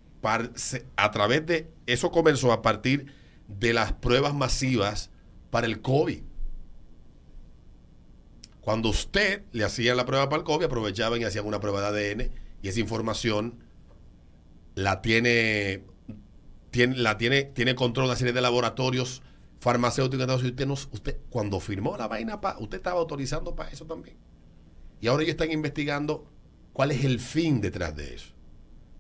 a 0.97 1.11
través 1.11 1.47
de 1.47 1.71
eso 1.87 2.11
comenzó 2.11 2.53
a 2.53 2.61
partir 2.63 3.13
de 3.47 3.73
las 3.73 3.93
pruebas 3.93 4.35
masivas 4.35 5.11
para 5.51 5.67
el 5.67 5.81
COVID. 5.81 6.23
Cuando 8.61 8.91
usted 8.91 9.45
le 9.53 9.65
hacía 9.65 9.95
la 9.95 10.05
prueba 10.05 10.29
para 10.29 10.41
el 10.41 10.45
COVID, 10.45 10.67
aprovechaban 10.67 11.21
y 11.21 11.25
hacían 11.25 11.47
una 11.47 11.61
prueba 11.61 11.91
de 11.91 12.11
ADN 12.11 12.31
y 12.63 12.69
esa 12.69 12.81
información 12.81 13.65
la 14.75 15.01
tiene, 15.01 15.85
tiene, 16.71 16.97
la 16.97 17.17
tiene, 17.17 17.45
tiene 17.45 17.75
control 17.75 18.07
de 18.07 18.11
una 18.11 18.19
serie 18.19 18.35
de 18.35 18.41
laboratorios 18.43 19.23
farmacéuticos. 19.61 20.23
Entonces, 20.23 20.51
usted, 20.51 20.67
no, 20.67 20.75
usted 20.75 21.19
cuando 21.31 21.61
firmó 21.61 21.97
la 21.97 22.09
vaina, 22.09 22.41
usted 22.59 22.79
estaba 22.79 23.01
autorizando 23.01 23.55
para 23.55 23.71
eso 23.71 23.87
también. 23.87 24.17
Y 25.01 25.07
ahora 25.07 25.23
ellos 25.23 25.33
están 25.33 25.53
investigando 25.53 26.31
cuál 26.73 26.91
es 26.91 27.05
el 27.05 27.21
fin 27.21 27.61
detrás 27.61 27.95
de 27.95 28.15
eso. 28.15 28.35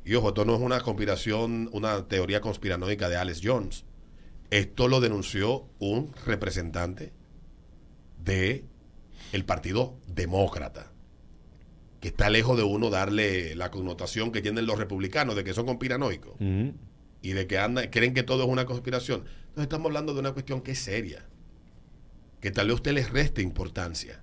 Y 0.04 0.14
ojo, 0.14 0.28
esto 0.28 0.44
no 0.44 0.54
es 0.54 0.60
una 0.60 0.80
conspiración, 0.80 1.68
una 1.72 2.08
teoría 2.08 2.40
conspiranoica 2.40 3.08
de 3.08 3.16
Alex 3.16 3.40
Jones. 3.42 3.84
Esto 4.50 4.88
lo 4.88 5.00
denunció 5.00 5.68
un 5.78 6.12
representante 6.24 7.12
de 8.24 8.64
el 9.32 9.44
Partido 9.44 9.98
Demócrata, 10.06 10.92
que 12.00 12.08
está 12.08 12.30
lejos 12.30 12.56
de 12.56 12.62
uno 12.62 12.88
darle 12.88 13.54
la 13.54 13.70
connotación 13.70 14.32
que 14.32 14.40
tienen 14.40 14.66
los 14.66 14.78
republicanos 14.78 15.36
de 15.36 15.44
que 15.44 15.52
son 15.52 15.66
conspiranoicos. 15.66 16.34
Y 17.22 17.32
de 17.32 17.46
que 17.46 17.58
andan, 17.58 17.88
creen 17.90 18.14
que 18.14 18.22
todo 18.22 18.44
es 18.44 18.48
una 18.48 18.66
conspiración. 18.66 19.24
Entonces 19.48 19.64
estamos 19.64 19.86
hablando 19.86 20.14
de 20.14 20.20
una 20.20 20.32
cuestión 20.32 20.60
que 20.60 20.72
es 20.72 20.78
seria, 20.78 21.26
que 22.40 22.50
tal 22.50 22.68
vez 22.68 22.76
usted 22.76 22.92
les 22.92 23.10
reste 23.10 23.42
importancia, 23.42 24.22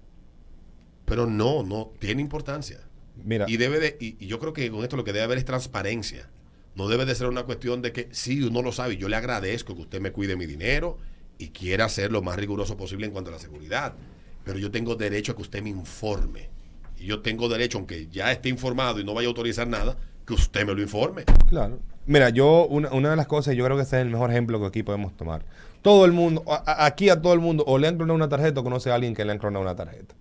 pero 1.05 1.25
no, 1.25 1.63
no 1.63 1.91
tiene 1.99 2.21
importancia. 2.21 2.79
Mira, 3.23 3.45
Y 3.47 3.57
debe 3.57 3.79
de, 3.79 3.97
y, 3.99 4.17
y 4.23 4.27
yo 4.27 4.39
creo 4.39 4.53
que 4.53 4.69
con 4.69 4.83
esto 4.83 4.97
lo 4.97 5.03
que 5.03 5.13
debe 5.13 5.23
haber 5.23 5.37
es 5.37 5.45
transparencia. 5.45 6.29
No 6.75 6.89
debe 6.89 7.05
de 7.05 7.15
ser 7.15 7.27
una 7.27 7.43
cuestión 7.43 7.81
de 7.81 7.93
que 7.93 8.09
sí, 8.11 8.41
uno 8.43 8.61
lo 8.61 8.73
sabe, 8.73 8.97
yo 8.97 9.07
le 9.07 9.15
agradezco 9.15 9.75
que 9.75 9.81
usted 9.83 10.01
me 10.01 10.11
cuide 10.11 10.35
mi 10.35 10.45
dinero 10.45 10.97
y 11.37 11.49
quiera 11.49 11.87
ser 11.87 12.11
lo 12.11 12.21
más 12.21 12.35
riguroso 12.35 12.75
posible 12.75 13.05
en 13.05 13.13
cuanto 13.13 13.29
a 13.29 13.33
la 13.33 13.39
seguridad. 13.39 13.95
Pero 14.43 14.59
yo 14.59 14.71
tengo 14.71 14.95
derecho 14.95 15.31
a 15.31 15.35
que 15.35 15.41
usted 15.41 15.63
me 15.63 15.69
informe. 15.69 16.49
Y 16.97 17.05
yo 17.05 17.21
tengo 17.21 17.49
derecho, 17.49 17.77
aunque 17.77 18.07
ya 18.07 18.31
esté 18.31 18.49
informado 18.49 18.99
y 18.99 19.03
no 19.03 19.13
vaya 19.13 19.27
a 19.27 19.29
autorizar 19.29 19.67
nada, 19.67 19.97
que 20.25 20.33
usted 20.33 20.65
me 20.65 20.73
lo 20.73 20.81
informe. 20.81 21.23
Claro. 21.49 21.79
Mira, 22.07 22.29
yo, 22.29 22.67
una, 22.67 22.89
una 22.91 23.09
de 23.11 23.15
las 23.15 23.27
cosas, 23.27 23.55
yo 23.55 23.65
creo 23.65 23.77
que 23.77 23.83
ese 23.83 23.97
es 23.97 24.01
el 24.03 24.09
mejor 24.11 24.29
ejemplo 24.31 24.59
que 24.59 24.67
aquí 24.67 24.83
podemos 24.83 25.15
tomar. 25.17 25.43
Todo 25.81 26.05
el 26.05 26.11
mundo, 26.11 26.43
a- 26.47 26.85
aquí 26.85 27.09
a 27.09 27.21
todo 27.21 27.33
el 27.33 27.39
mundo, 27.39 27.63
o 27.67 27.77
le 27.77 27.87
han 27.87 27.95
clonado 27.95 28.15
una 28.15 28.29
tarjeta 28.29 28.59
o 28.59 28.63
conoce 28.63 28.91
a 28.91 28.95
alguien 28.95 29.13
que 29.15 29.25
le 29.25 29.31
han 29.31 29.39
clonado 29.39 29.63
una 29.63 29.75
tarjeta. 29.75 30.13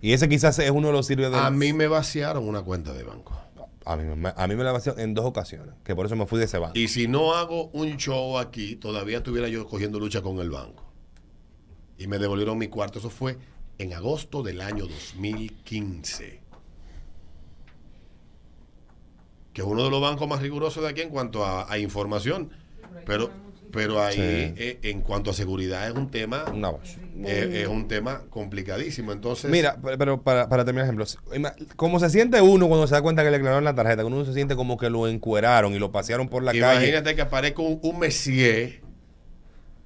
Y 0.00 0.12
ese 0.12 0.28
quizás 0.28 0.58
es 0.58 0.70
uno 0.70 0.88
de 0.88 0.92
los 0.92 1.06
sirve 1.06 1.30
de... 1.30 1.36
A 1.36 1.50
mí 1.50 1.72
me 1.72 1.86
vaciaron 1.88 2.46
una 2.48 2.62
cuenta 2.62 2.92
de 2.92 3.02
banco. 3.04 3.32
A 3.84 3.96
mí, 3.96 4.04
a 4.36 4.46
mí 4.48 4.56
me 4.56 4.64
la 4.64 4.72
vaciaron 4.72 5.00
en 5.00 5.14
dos 5.14 5.24
ocasiones, 5.24 5.74
que 5.84 5.94
por 5.94 6.06
eso 6.06 6.16
me 6.16 6.26
fui 6.26 6.38
de 6.40 6.46
ese 6.46 6.58
banco. 6.58 6.76
Y 6.76 6.88
si 6.88 7.06
no 7.06 7.34
hago 7.34 7.66
un 7.68 7.96
show 7.96 8.36
aquí, 8.38 8.74
todavía 8.76 9.18
estuviera 9.18 9.48
yo 9.48 9.64
cogiendo 9.66 10.00
lucha 10.00 10.22
con 10.22 10.38
el 10.40 10.50
banco. 10.50 10.82
Y 11.98 12.08
me 12.08 12.18
devolvieron 12.18 12.58
mi 12.58 12.66
cuarto. 12.66 12.98
Eso 12.98 13.10
fue 13.10 13.38
en 13.78 13.92
agosto 13.94 14.42
del 14.42 14.60
año 14.60 14.86
2015. 14.86 16.40
Que 19.56 19.62
es 19.62 19.66
uno 19.66 19.84
de 19.84 19.90
los 19.90 20.02
bancos 20.02 20.28
más 20.28 20.42
rigurosos 20.42 20.82
de 20.82 20.90
aquí 20.90 21.00
en 21.00 21.08
cuanto 21.08 21.42
a, 21.42 21.72
a 21.72 21.78
información. 21.78 22.50
Pero, 23.06 23.30
pero 23.72 24.02
ahí, 24.02 24.14
Sí. 24.14 24.20
eh, 24.22 24.78
en 24.82 25.00
cuanto 25.00 25.30
a 25.30 25.32
seguridad, 25.32 25.88
es 25.88 25.94
un 25.94 26.10
tema. 26.10 26.44
Eh, 27.24 27.62
es 27.62 27.66
un 27.66 27.88
tema 27.88 28.24
complicadísimo. 28.28 29.12
Entonces. 29.12 29.50
Mira, 29.50 29.78
pero, 29.96 30.20
para, 30.20 30.50
para 30.50 30.62
terminar 30.66 30.84
ejemplos, 30.84 31.18
¿cómo 31.76 31.98
se 32.00 32.10
siente 32.10 32.38
uno 32.42 32.68
cuando 32.68 32.86
se 32.86 32.96
da 32.96 33.00
cuenta 33.00 33.22
que 33.24 33.30
le 33.30 33.38
declararon 33.38 33.64
la 33.64 33.74
tarjeta? 33.74 34.04
Uno 34.04 34.26
se 34.26 34.34
siente 34.34 34.56
como 34.56 34.76
que 34.76 34.90
lo 34.90 35.08
encueraron 35.08 35.72
y 35.72 35.78
lo 35.78 35.90
pasearon 35.90 36.28
por 36.28 36.42
la 36.42 36.52
calle. 36.52 36.88
Imagínate 36.88 37.14
que 37.16 37.22
aparezca 37.22 37.62
un, 37.62 37.80
un 37.82 37.98
Messier 37.98 38.82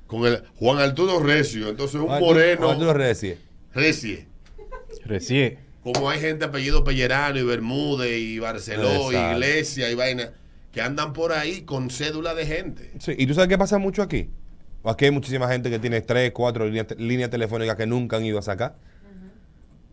con 0.08 0.26
el 0.26 0.42
Juan 0.56 0.78
Arturo 0.80 1.20
Recio. 1.20 1.68
Entonces 1.68 1.94
un 2.00 2.08
Juan 2.08 2.20
moreno. 2.20 2.58
Juan 2.62 2.72
Arturo 2.72 2.92
Recio. 2.94 3.36
Recio. 3.72 4.18
Recién. 5.04 5.69
Como 5.82 6.10
hay 6.10 6.20
gente 6.20 6.44
apellido 6.44 6.84
Pellerano 6.84 7.38
y 7.38 7.42
Bermúdez 7.42 8.18
y 8.18 8.38
Barceló, 8.38 9.10
Exacto. 9.10 9.32
Iglesia 9.36 9.90
y 9.90 9.94
vaina, 9.94 10.32
que 10.72 10.82
andan 10.82 11.12
por 11.12 11.32
ahí 11.32 11.62
con 11.62 11.90
cédula 11.90 12.34
de 12.34 12.46
gente. 12.46 12.92
Sí, 12.98 13.14
¿Y 13.16 13.26
tú 13.26 13.34
sabes 13.34 13.48
qué 13.48 13.56
pasa 13.58 13.78
mucho 13.78 14.02
aquí? 14.02 14.28
Aquí 14.84 15.06
hay 15.06 15.10
muchísima 15.10 15.48
gente 15.48 15.70
que 15.70 15.78
tiene 15.78 16.00
tres, 16.00 16.32
cuatro 16.32 16.66
líneas, 16.66 16.86
líneas 16.98 17.30
telefónicas 17.30 17.76
que 17.76 17.86
nunca 17.86 18.16
han 18.16 18.24
ido 18.24 18.38
a 18.38 18.42
sacar. 18.42 18.76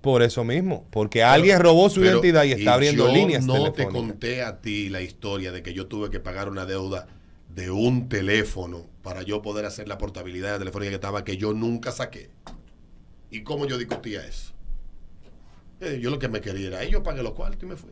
Por 0.02 0.22
eso 0.22 0.44
mismo, 0.44 0.86
porque 0.92 1.24
alguien 1.24 1.60
robó 1.60 1.90
su 1.90 2.00
Pero- 2.02 2.14
identidad 2.14 2.44
y 2.44 2.52
está 2.54 2.76
abriendo 2.76 3.08
yo 3.08 3.14
líneas 3.14 3.46
no 3.46 3.74
te 3.74 3.88
conté 3.88 4.44
a 4.44 4.62
ti 4.62 4.90
la 4.90 5.02
historia 5.02 5.52
de 5.52 5.64
que 5.64 5.74
yo 5.74 5.88
tuve 5.88 6.10
que 6.10 6.20
pagar 6.20 6.50
una 6.50 6.66
deuda 6.66 7.08
de 7.54 7.72
un 7.72 8.08
teléfono 8.08 8.86
para 9.02 9.24
yo 9.24 9.42
poder 9.42 9.66
hacer 9.66 9.88
la 9.88 9.98
portabilidad 9.98 10.54
de 10.54 10.60
telefónica 10.60 10.92
que 10.92 10.96
estaba 10.96 11.24
que 11.24 11.38
yo 11.38 11.54
nunca 11.54 11.92
saqué. 11.92 12.30
¿Y 13.32 13.42
cómo 13.42 13.66
yo 13.66 13.78
discutía 13.78 14.26
eso? 14.26 14.54
Eh, 15.82 16.00
yo 16.02 16.10
lo 16.10 16.18
que 16.20 16.28
me 16.28 16.42
quería 16.42 16.68
era, 16.68 16.80
"Ay, 16.80 16.90
yo 16.92 17.04
pagué 17.04 17.22
los 17.24 17.34
cuartos 17.34 17.62
y 17.64 17.66
me 17.68 17.76
fui. 17.76 17.92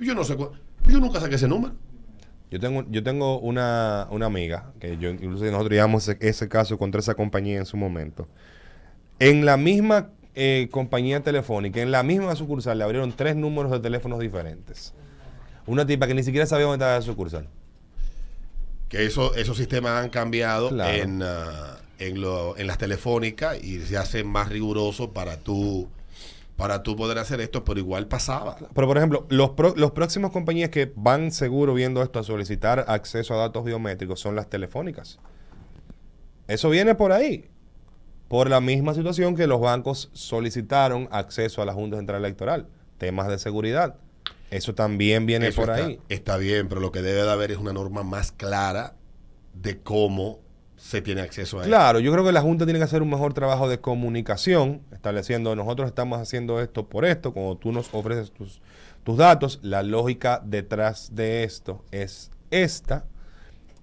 Yo 0.00 0.14
no 0.14 0.24
sé 0.24 0.36
cuál. 0.36 0.50
Yo 0.86 0.98
nunca 1.00 1.20
saqué 1.20 1.34
ese 1.34 1.48
número. 1.48 1.74
Yo 2.50 2.58
tengo, 2.60 2.84
yo 2.88 3.02
tengo 3.02 3.38
una, 3.40 4.06
una 4.10 4.24
amiga, 4.26 4.72
que 4.80 4.96
yo 4.96 5.10
incluso 5.10 5.44
nosotros 5.44 5.70
llevamos 5.70 6.08
ese, 6.08 6.16
ese 6.26 6.48
caso 6.48 6.78
contra 6.78 7.00
esa 7.00 7.14
compañía 7.14 7.58
en 7.58 7.66
su 7.66 7.76
momento. 7.76 8.26
En 9.18 9.44
la 9.44 9.56
misma 9.58 10.10
eh, 10.34 10.68
compañía 10.70 11.22
telefónica, 11.22 11.82
en 11.82 11.90
la 11.90 12.02
misma 12.02 12.34
sucursal, 12.36 12.78
le 12.78 12.84
abrieron 12.84 13.12
tres 13.12 13.36
números 13.36 13.70
de 13.72 13.80
teléfonos 13.80 14.20
diferentes. 14.20 14.94
Una 15.66 15.84
tipa 15.84 16.06
que 16.06 16.14
ni 16.14 16.22
siquiera 16.22 16.46
sabía 16.46 16.64
dónde 16.66 16.76
estaba 16.76 16.94
la 16.96 17.02
sucursal. 17.02 17.48
Que 18.88 19.04
eso, 19.04 19.34
esos 19.34 19.56
sistemas 19.58 20.02
han 20.02 20.08
cambiado 20.08 20.70
Claro. 20.70 20.96
en, 20.96 21.22
ah, 21.22 21.76
en, 21.98 22.20
lo- 22.20 22.56
en 22.56 22.66
las 22.66 22.78
telefónicas 22.78 23.62
y 23.62 23.80
se 23.80 23.98
hacen 23.98 24.26
más 24.26 24.48
rigurosos 24.48 25.08
para 25.08 25.36
tú, 25.38 25.88
para 26.58 26.82
tú 26.82 26.96
poder 26.96 27.18
hacer 27.18 27.40
esto, 27.40 27.62
pero 27.64 27.78
igual 27.78 28.08
pasaba. 28.08 28.56
Pero, 28.74 28.86
por 28.88 28.96
ejemplo, 28.96 29.26
los, 29.30 29.50
pro- 29.50 29.74
los 29.76 29.92
próximos 29.92 30.32
compañías 30.32 30.70
que 30.70 30.92
van 30.96 31.30
seguro 31.30 31.72
viendo 31.72 32.02
esto 32.02 32.18
a 32.18 32.24
solicitar 32.24 32.84
acceso 32.88 33.32
a 33.34 33.36
datos 33.36 33.64
biométricos 33.64 34.18
son 34.18 34.34
las 34.34 34.50
telefónicas. 34.50 35.20
Eso 36.48 36.68
viene 36.68 36.96
por 36.96 37.12
ahí. 37.12 37.48
Por 38.26 38.50
la 38.50 38.60
misma 38.60 38.92
situación 38.92 39.36
que 39.36 39.46
los 39.46 39.60
bancos 39.60 40.10
solicitaron 40.14 41.08
acceso 41.12 41.62
a 41.62 41.64
la 41.64 41.74
Junta 41.74 41.96
Central 41.96 42.24
Electoral. 42.24 42.66
Temas 42.98 43.28
de 43.28 43.38
seguridad. 43.38 43.94
Eso 44.50 44.74
también 44.74 45.26
viene 45.26 45.46
Eso 45.48 45.60
por 45.62 45.70
está, 45.70 45.86
ahí. 45.86 46.00
Está 46.08 46.36
bien, 46.38 46.68
pero 46.68 46.80
lo 46.80 46.90
que 46.90 47.02
debe 47.02 47.22
de 47.22 47.30
haber 47.30 47.52
es 47.52 47.58
una 47.58 47.72
norma 47.72 48.02
más 48.02 48.32
clara 48.32 48.96
de 49.54 49.78
cómo 49.78 50.40
se 50.78 51.02
tiene 51.02 51.20
acceso 51.20 51.58
a 51.58 51.62
eso. 51.62 51.68
Claro, 51.68 52.00
yo 52.00 52.12
creo 52.12 52.24
que 52.24 52.32
la 52.32 52.40
Junta 52.40 52.64
tiene 52.64 52.78
que 52.78 52.84
hacer 52.84 53.02
un 53.02 53.10
mejor 53.10 53.34
trabajo 53.34 53.68
de 53.68 53.80
comunicación, 53.80 54.80
estableciendo, 54.92 55.54
nosotros 55.54 55.88
estamos 55.88 56.20
haciendo 56.20 56.60
esto 56.60 56.88
por 56.88 57.04
esto, 57.04 57.32
cuando 57.32 57.56
tú 57.56 57.72
nos 57.72 57.92
ofreces 57.92 58.30
tus, 58.30 58.62
tus 59.04 59.16
datos, 59.16 59.58
la 59.62 59.82
lógica 59.82 60.40
detrás 60.44 61.14
de 61.14 61.44
esto 61.44 61.84
es 61.90 62.30
esta, 62.50 63.04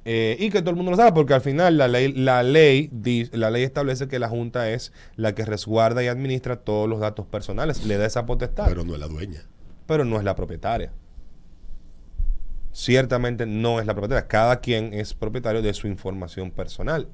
eh, 0.05 0.38
y 0.39 0.51
que 0.51 0.62
todo 0.62 0.69
el 0.69 0.75
mundo 0.77 0.91
lo 0.91 0.97
sabe, 0.97 1.12
porque 1.12 1.34
al 1.34 1.41
final 1.41 1.77
la 1.77 1.88
ley, 1.88 2.13
la, 2.13 2.43
ley, 2.43 2.89
la 3.31 3.49
ley 3.49 3.63
establece 3.63 4.08
que 4.08 4.19
la 4.19 4.29
Junta 4.29 4.69
es 4.69 4.93
la 5.15 5.36
que 5.36 5.43
resguarda 5.43 6.03
y 6.03 6.08
administra 6.08 6.58
todos 6.58 6.88
los 6.88 6.99
datos 6.99 7.25
personales, 7.25 7.86
le 7.86 7.97
da 7.97 8.05
esa 8.05 8.25
potestad. 8.25 8.67
Pero 8.67 8.86
no 8.86 8.93
es 8.93 8.99
la 8.99 9.08
dueña. 9.08 9.41
Pero 9.88 10.05
no 10.05 10.17
es 10.17 10.23
la 10.23 10.36
propietaria. 10.36 10.91
Ciertamente 12.75 13.45
no 13.45 13.79
es 13.79 13.85
la 13.85 13.93
propietaria. 13.93 14.27
Cada 14.27 14.59
quien 14.59 14.93
es 14.93 15.13
propietario 15.13 15.61
de 15.61 15.73
su 15.73 15.88
información 15.88 16.51
personal. 16.51 17.07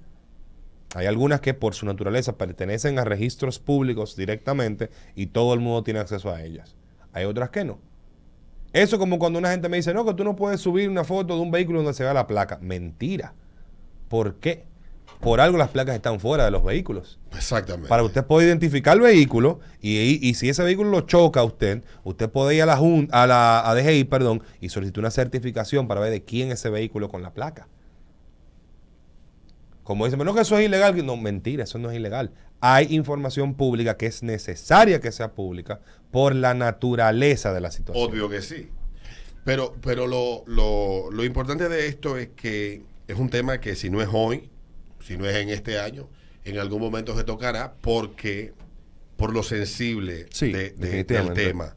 Hay 0.95 1.05
algunas 1.05 1.39
que 1.39 1.53
por 1.53 1.75
su 1.75 1.85
naturaleza 1.85 2.35
pertenecen 2.35 2.97
a 2.97 3.03
registros 3.03 3.59
públicos 3.59 4.15
directamente 4.15 4.89
y 5.13 5.27
todo 5.27 5.53
el 5.53 5.59
mundo 5.59 5.83
tiene 5.83 5.99
acceso 5.99 6.31
a 6.31 6.41
ellas. 6.41 6.75
Hay 7.13 7.25
otras 7.25 7.51
que 7.51 7.63
no. 7.63 7.77
Eso 8.73 8.97
como 8.97 9.19
cuando 9.19 9.37
una 9.37 9.51
gente 9.51 9.69
me 9.69 9.77
dice, 9.77 9.93
no, 9.93 10.03
que 10.03 10.15
tú 10.15 10.23
no 10.23 10.35
puedes 10.35 10.59
subir 10.61 10.89
una 10.89 11.03
foto 11.03 11.35
de 11.35 11.41
un 11.41 11.51
vehículo 11.51 11.83
donde 11.83 11.93
se 11.93 12.03
vea 12.05 12.15
la 12.15 12.25
placa. 12.25 12.57
Mentira. 12.59 13.35
¿Por 14.07 14.37
qué? 14.39 14.65
Por 15.21 15.39
algo 15.39 15.57
las 15.57 15.69
placas 15.69 15.95
están 15.95 16.19
fuera 16.19 16.45
de 16.45 16.51
los 16.51 16.63
vehículos. 16.63 17.19
Exactamente. 17.35 17.87
Para 17.87 18.03
usted 18.03 18.25
pueda 18.25 18.47
identificar 18.47 18.95
el 18.97 19.03
vehículo 19.03 19.59
y, 19.79 19.97
y- 19.97 20.19
y 20.21 20.33
si 20.33 20.49
ese 20.49 20.63
vehículo 20.63 20.89
lo 20.89 21.01
choca 21.01 21.41
a 21.41 21.43
usted, 21.43 21.83
usted 22.03 22.29
puede 22.29 22.55
ir 22.55 22.63
a 22.63 22.65
la, 22.65 22.77
jun- 22.77 23.07
a 23.11 23.27
la 23.27 23.61
a 23.69 23.75
DGI 23.75 24.03
perdón, 24.05 24.41
y 24.59 24.69
solicitar 24.69 24.99
una 25.01 25.11
certificación 25.11 25.87
para 25.87 26.01
ver 26.01 26.11
de 26.11 26.23
quién 26.23 26.47
es 26.51 26.55
ese 26.59 26.69
vehículo 26.69 27.07
con 27.09 27.21
la 27.21 27.33
placa. 27.33 27.67
Como 29.83 30.05
dicen, 30.05 30.19
no 30.23 30.33
que 30.33 30.41
eso 30.41 30.57
es 30.57 30.65
ilegal. 30.65 31.05
No, 31.05 31.17
mentira, 31.17 31.63
eso 31.63 31.77
no 31.79 31.89
es 31.91 31.97
ilegal. 31.97 32.31
Hay 32.59 32.87
información 32.95 33.55
pública 33.55 33.97
que 33.97 34.05
es 34.05 34.21
necesaria 34.23 35.01
que 35.01 35.11
sea 35.11 35.33
pública 35.33 35.81
por 36.11 36.35
la 36.35 36.53
naturaleza 36.53 37.53
de 37.53 37.61
la 37.61 37.71
situación. 37.71 38.07
Obvio 38.09 38.29
que 38.29 38.41
sí. 38.41 38.69
Pero, 39.43 39.75
pero 39.81 40.05
lo, 40.05 40.43
lo, 40.45 41.09
lo 41.11 41.23
importante 41.25 41.67
de 41.67 41.87
esto 41.87 42.17
es 42.17 42.29
que 42.29 42.83
es 43.07 43.17
un 43.17 43.29
tema 43.29 43.59
que 43.59 43.75
si 43.75 43.89
no 43.89 44.01
es 44.01 44.09
hoy, 44.11 44.49
si 45.05 45.17
no 45.17 45.27
es 45.27 45.35
en 45.35 45.49
este 45.49 45.79
año, 45.79 46.09
en 46.43 46.57
algún 46.57 46.81
momento 46.81 47.15
se 47.17 47.23
tocará 47.23 47.73
porque 47.81 48.53
por 49.17 49.33
lo 49.33 49.43
sensible 49.43 50.25
Sí, 50.31 50.51
de- 50.51 50.71
de- 50.71 51.03
del 51.03 51.33
tema. 51.33 51.75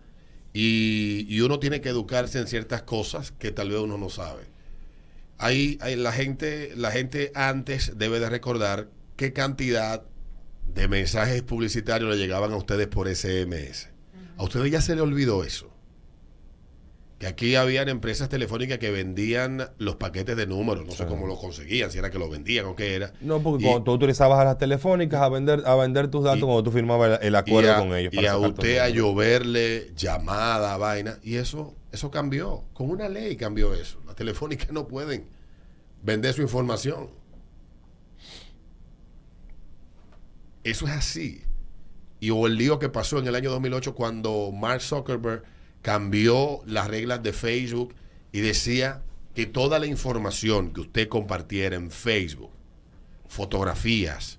Y, 0.53 1.27
y 1.29 1.41
uno 1.41 1.59
tiene 1.59 1.81
que 1.81 1.89
educarse 1.89 2.39
en 2.39 2.47
ciertas 2.47 2.83
cosas 2.83 3.33
que 3.33 3.51
tal 3.51 3.71
vez 3.71 3.79
uno 3.81 3.99
no 3.99 4.09
sabe. 4.09 4.45
Ahí, 5.39 5.79
ahí 5.81 5.97
la 5.97 6.13
gente, 6.13 6.73
la 6.77 6.93
gente 6.93 7.33
antes 7.35 7.99
debe 7.99 8.21
de 8.21 8.31
recordar 8.31 8.89
qué 9.17 9.33
cantidad 9.33 10.05
de 10.73 10.89
mensajes 10.89 11.43
publicitarios 11.43 12.09
le 12.11 12.17
llegaban 12.17 12.53
a 12.53 12.57
ustedes 12.57 12.87
por 12.87 13.09
SMS. 13.13 13.89
A 14.37 14.45
ustedes 14.45 14.71
ya 14.71 14.81
se 14.81 14.95
le 14.95 15.01
olvidó 15.03 15.43
eso. 15.45 15.74
Que 17.19 17.29
aquí 17.29 17.55
habían 17.55 17.89
empresas 17.89 18.29
telefónicas 18.29 18.79
que 18.79 18.91
vendían 18.91 19.71
los 19.79 19.97
paquetes 19.97 20.37
de 20.37 20.47
números, 20.49 20.85
no 20.85 20.93
sé 20.93 21.07
cómo 21.07 21.27
los 21.29 21.39
conseguían, 21.39 21.91
si 21.91 21.99
era 21.99 22.11
que 22.11 22.19
los 22.19 22.29
vendían 22.29 22.67
o 22.67 22.75
qué 22.75 22.95
era. 22.97 23.13
No, 23.21 23.41
porque 23.41 23.65
Y- 23.65 23.67
cuando 23.69 23.85
tú 23.85 23.93
utilizabas 23.93 24.41
a 24.41 24.45
las 24.45 24.59
telefónicas 24.59 25.21
a 25.23 25.29
vender, 25.29 25.63
a 25.65 25.75
vender 25.77 26.09
tus 26.09 26.25
datos 26.25 26.41
cuando 26.45 26.65
tú 26.65 26.73
firmabas 26.73 27.21
el, 27.21 27.29
el 27.29 27.37
acuerdo 27.37 27.73
a, 27.73 27.79
con 27.79 27.95
ellos. 27.95 28.13
y 28.13 28.27
a 28.27 28.37
usted 28.37 28.79
a 28.79 28.89
lloverle 28.89 29.93
llamada, 29.97 30.77
vaina. 30.77 31.19
Y 31.23 31.37
eso, 31.37 31.75
eso 31.93 32.11
cambió. 32.11 32.65
Con 32.75 32.91
una 32.91 33.09
ley 33.09 33.37
cambió 33.37 33.73
eso. 33.75 34.01
Las 34.07 34.17
telefónicas 34.17 34.73
no 34.73 34.89
pueden 34.89 35.27
vender 36.03 36.35
su 36.35 36.43
información. 36.43 37.11
Eso 40.65 40.87
es 40.87 40.93
así. 40.93 41.43
Y 42.21 42.31
o 42.31 42.47
el 42.47 42.57
lío 42.57 42.79
que 42.79 42.89
pasó 42.89 43.19
en 43.19 43.27
el 43.27 43.35
año 43.35 43.51
2008 43.51 43.95
cuando 43.95 44.51
Mark 44.53 44.81
Zuckerberg 44.81 45.43
cambió 45.85 46.61
las 46.65 46.89
reglas 46.89 47.23
de 47.23 47.35
Facebook 47.35 47.95
y 48.33 48.41
decía 48.41 49.03
que 49.35 49.45
toda 49.45 49.79
la 49.79 49.85
información 49.87 50.73
que 50.73 50.81
usted 50.81 51.09
compartiera 51.09 51.77
en 51.77 51.91
Facebook, 51.91 52.51
fotografías, 53.29 54.39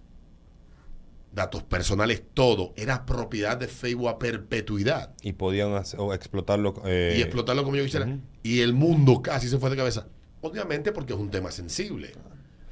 datos 1.32 1.62
personales, 1.62 2.24
todo, 2.34 2.74
era 2.76 3.06
propiedad 3.06 3.58
de 3.58 3.68
Facebook 3.68 4.10
a 4.10 4.18
perpetuidad. 4.18 5.14
Y 5.22 5.34
podían 5.34 5.74
hacer- 5.76 6.00
o 6.00 6.14
explotarlo. 6.16 6.74
eh, 6.86 7.16
y 7.20 7.22
explotarlo 7.22 7.64
como 7.64 7.76
yo 7.76 7.84
quisiera. 7.84 8.08
Y 8.42 8.62
el 8.62 8.74
mundo 8.74 9.22
casi 9.22 9.48
se 9.48 9.60
fue 9.60 9.70
de 9.70 9.76
cabeza. 9.76 10.08
Obviamente 10.42 10.92
porque 10.92 11.14
es 11.14 11.20
un 11.20 11.30
tema 11.30 11.52
sensible. 11.52 12.14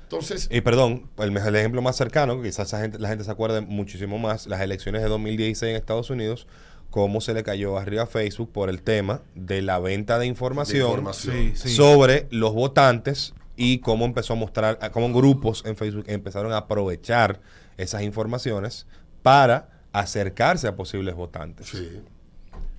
Entonces, 0.03 0.47
Y 0.51 0.62
perdón, 0.62 1.09
el, 1.19 1.31
mejor- 1.31 1.49
el 1.49 1.55
ejemplo 1.57 1.81
más 1.83 1.95
cercano, 1.95 2.38
que 2.41 2.47
quizás 2.49 2.67
esa 2.69 2.81
gente, 2.81 2.97
la 2.99 3.09
gente 3.09 3.23
se 3.23 3.31
acuerde 3.31 3.62
muchísimo 3.62 4.17
más, 4.17 4.47
las 4.47 4.62
elecciones 4.62 5.03
de 5.03 5.09
2016 5.09 5.69
en 5.71 5.75
Estados 5.75 6.09
Unidos, 6.09 6.47
cómo 6.93 7.21
se 7.21 7.34
le 7.34 7.41
cayó 7.41 7.79
arriba 7.79 8.03
a 8.03 8.06
Facebook 8.06 8.51
por 8.51 8.69
el 8.69 8.84
tema 8.84 9.23
de 9.34 9.63
la 9.63 9.79
venta 9.79 10.19
de 10.19 10.27
información, 10.27 10.77
De 10.84 10.89
información. 10.89 11.36
Sí, 11.36 11.51
sí. 11.56 11.69
sobre 11.75 12.27
los 12.29 12.53
votantes 12.53 13.34
y 13.58 13.79
cómo 13.79 14.06
empezó 14.06 14.34
a 14.34 14.36
mostrar, 14.36 14.77
cómo 14.91 15.12
grupos 15.12 15.63
en 15.65 15.75
Facebook 15.75 16.03
empezaron 16.06 16.51
a 16.53 16.58
aprovechar 16.58 17.41
esas 17.77 18.03
informaciones 18.03 18.86
para 19.23 19.69
acercarse 19.91 20.67
a 20.67 20.75
posibles 20.75 21.15
votantes. 21.15 21.67
sí. 21.67 21.89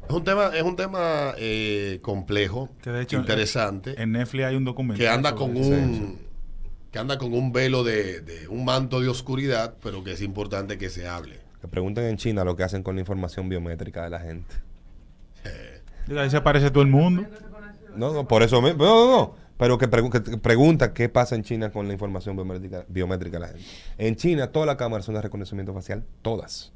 Es 0.09 0.15
un 0.15 0.23
tema, 0.23 0.51
es 0.55 0.63
un 0.63 0.77
tema 0.77 1.35
eh, 1.39 1.99
complejo, 2.01 2.69
Que 2.83 2.91
de 2.91 3.03
hecho, 3.03 3.17
interesante, 3.17 4.01
En 4.01 4.13
Netflix 4.13 4.45
hay 4.45 4.55
un 4.55 4.65
documental. 4.65 4.99
que 5.05 5.09
anda 5.09 5.35
con 5.35 5.57
un 5.57 6.21
que 6.93 7.01
anda 7.01 7.19
con 7.19 7.35
un 7.35 7.53
velo 7.53 7.83
de, 7.83 8.21
de 8.21 8.47
un 8.47 8.65
manto 8.65 9.01
de 9.01 9.09
oscuridad, 9.09 9.75
pero 9.83 10.05
que 10.05 10.13
es 10.13 10.23
importante 10.23 10.79
que 10.79 10.89
se 10.89 11.09
hable. 11.09 11.44
Que 11.65 11.69
pregunten 11.69 12.05
en 12.05 12.19
China 12.19 12.45
lo 12.45 12.57
que 12.57 12.63
hacen 12.63 12.83
con 12.83 12.95
la 12.95 13.01
información 13.01 13.49
biométrica 13.49 14.05
de 14.05 14.11
la 14.11 14.21
gente. 14.21 14.55
Ahí 16.15 16.29
se 16.29 16.37
aparece 16.37 16.71
todo 16.71 16.83
el 16.83 16.91
mundo. 16.91 17.25
No, 17.97 18.13
no, 18.13 18.29
por 18.29 18.43
eso 18.43 18.61
mismo. 18.61 18.85
No, 18.85 19.07
no, 19.07 19.17
no. 19.17 19.35
Pero 19.57 19.79
que, 19.79 19.89
pregu- 19.89 20.11
que 20.11 20.37
pregunta 20.37 20.93
qué 20.93 21.09
pasa 21.09 21.35
en 21.37 21.43
China 21.43 21.73
con 21.73 21.87
la 21.87 21.95
información 21.95 22.37
biométrica, 22.37 22.85
biométrica 22.87 23.39
de 23.39 23.41
la 23.41 23.49
gente. 23.49 23.65
En 23.97 24.15
China, 24.17 24.49
todas 24.53 24.67
las 24.67 24.77
cámaras 24.77 25.07
son 25.07 25.15
de 25.15 25.23
reconocimiento 25.23 25.73
facial. 25.73 26.05
Todas. 26.21 26.75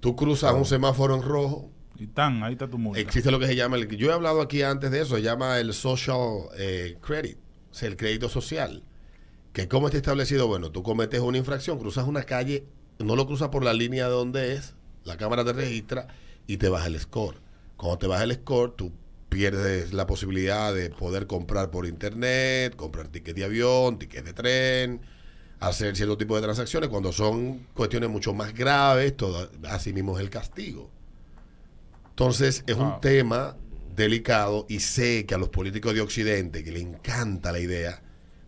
Tú 0.00 0.16
cruzas 0.16 0.54
un 0.54 0.64
semáforo 0.64 1.14
en 1.14 1.20
rojo, 1.20 1.70
Y 1.98 2.06
tan, 2.06 2.42
ahí 2.42 2.54
está 2.54 2.68
tu 2.70 2.78
multa. 2.78 2.98
existe 3.00 3.30
lo 3.30 3.38
que 3.38 3.46
se 3.48 3.54
llama, 3.56 3.76
el, 3.76 3.86
yo 3.98 4.08
he 4.08 4.12
hablado 4.14 4.40
aquí 4.40 4.62
antes 4.62 4.90
de 4.90 5.02
eso, 5.02 5.16
se 5.16 5.22
llama 5.22 5.58
el 5.58 5.74
social 5.74 6.20
eh, 6.56 6.96
credit, 7.02 7.36
o 7.70 7.74
sea, 7.74 7.88
el 7.88 7.96
crédito 7.98 8.30
social. 8.30 8.82
Que 9.52 9.68
cómo 9.68 9.88
está 9.88 9.98
establecido, 9.98 10.46
bueno, 10.46 10.70
tú 10.70 10.82
cometes 10.82 11.20
una 11.20 11.36
infracción, 11.36 11.78
cruzas 11.78 12.06
una 12.06 12.22
calle, 12.22 12.64
no 12.98 13.16
lo 13.16 13.26
cruzas 13.26 13.48
por 13.48 13.64
la 13.64 13.74
línea 13.74 14.06
de 14.06 14.12
donde 14.12 14.54
es, 14.54 14.74
la 15.04 15.16
cámara 15.16 15.44
te 15.44 15.52
registra 15.52 16.08
y 16.46 16.56
te 16.56 16.68
baja 16.68 16.86
el 16.86 16.98
score. 16.98 17.38
Cuando 17.76 17.98
te 17.98 18.06
baja 18.06 18.24
el 18.24 18.32
score, 18.34 18.72
tú 18.74 18.92
pierdes 19.28 19.92
la 19.92 20.06
posibilidad 20.06 20.74
de 20.74 20.90
poder 20.90 21.26
comprar 21.26 21.70
por 21.70 21.86
internet, 21.86 22.74
comprar 22.76 23.08
ticket 23.08 23.36
de 23.36 23.44
avión, 23.44 23.98
ticket 23.98 24.24
de 24.24 24.32
tren, 24.32 25.00
hacer 25.60 25.96
cierto 25.96 26.16
tipo 26.16 26.36
de 26.36 26.42
transacciones. 26.42 26.88
Cuando 26.88 27.12
son 27.12 27.66
cuestiones 27.74 28.08
mucho 28.08 28.32
más 28.34 28.54
graves, 28.54 29.16
todo, 29.16 29.50
así 29.68 29.92
mismo 29.92 30.16
es 30.16 30.22
el 30.22 30.30
castigo. 30.30 30.90
Entonces 32.10 32.64
es 32.66 32.76
un 32.76 32.98
tema 33.00 33.56
delicado 33.94 34.64
y 34.68 34.80
sé 34.80 35.26
que 35.26 35.34
a 35.34 35.38
los 35.38 35.50
políticos 35.50 35.94
de 35.94 36.00
Occidente 36.00 36.64
que 36.64 36.72
le 36.72 36.80
encanta 36.80 37.52
la 37.52 37.58
idea 37.58 38.02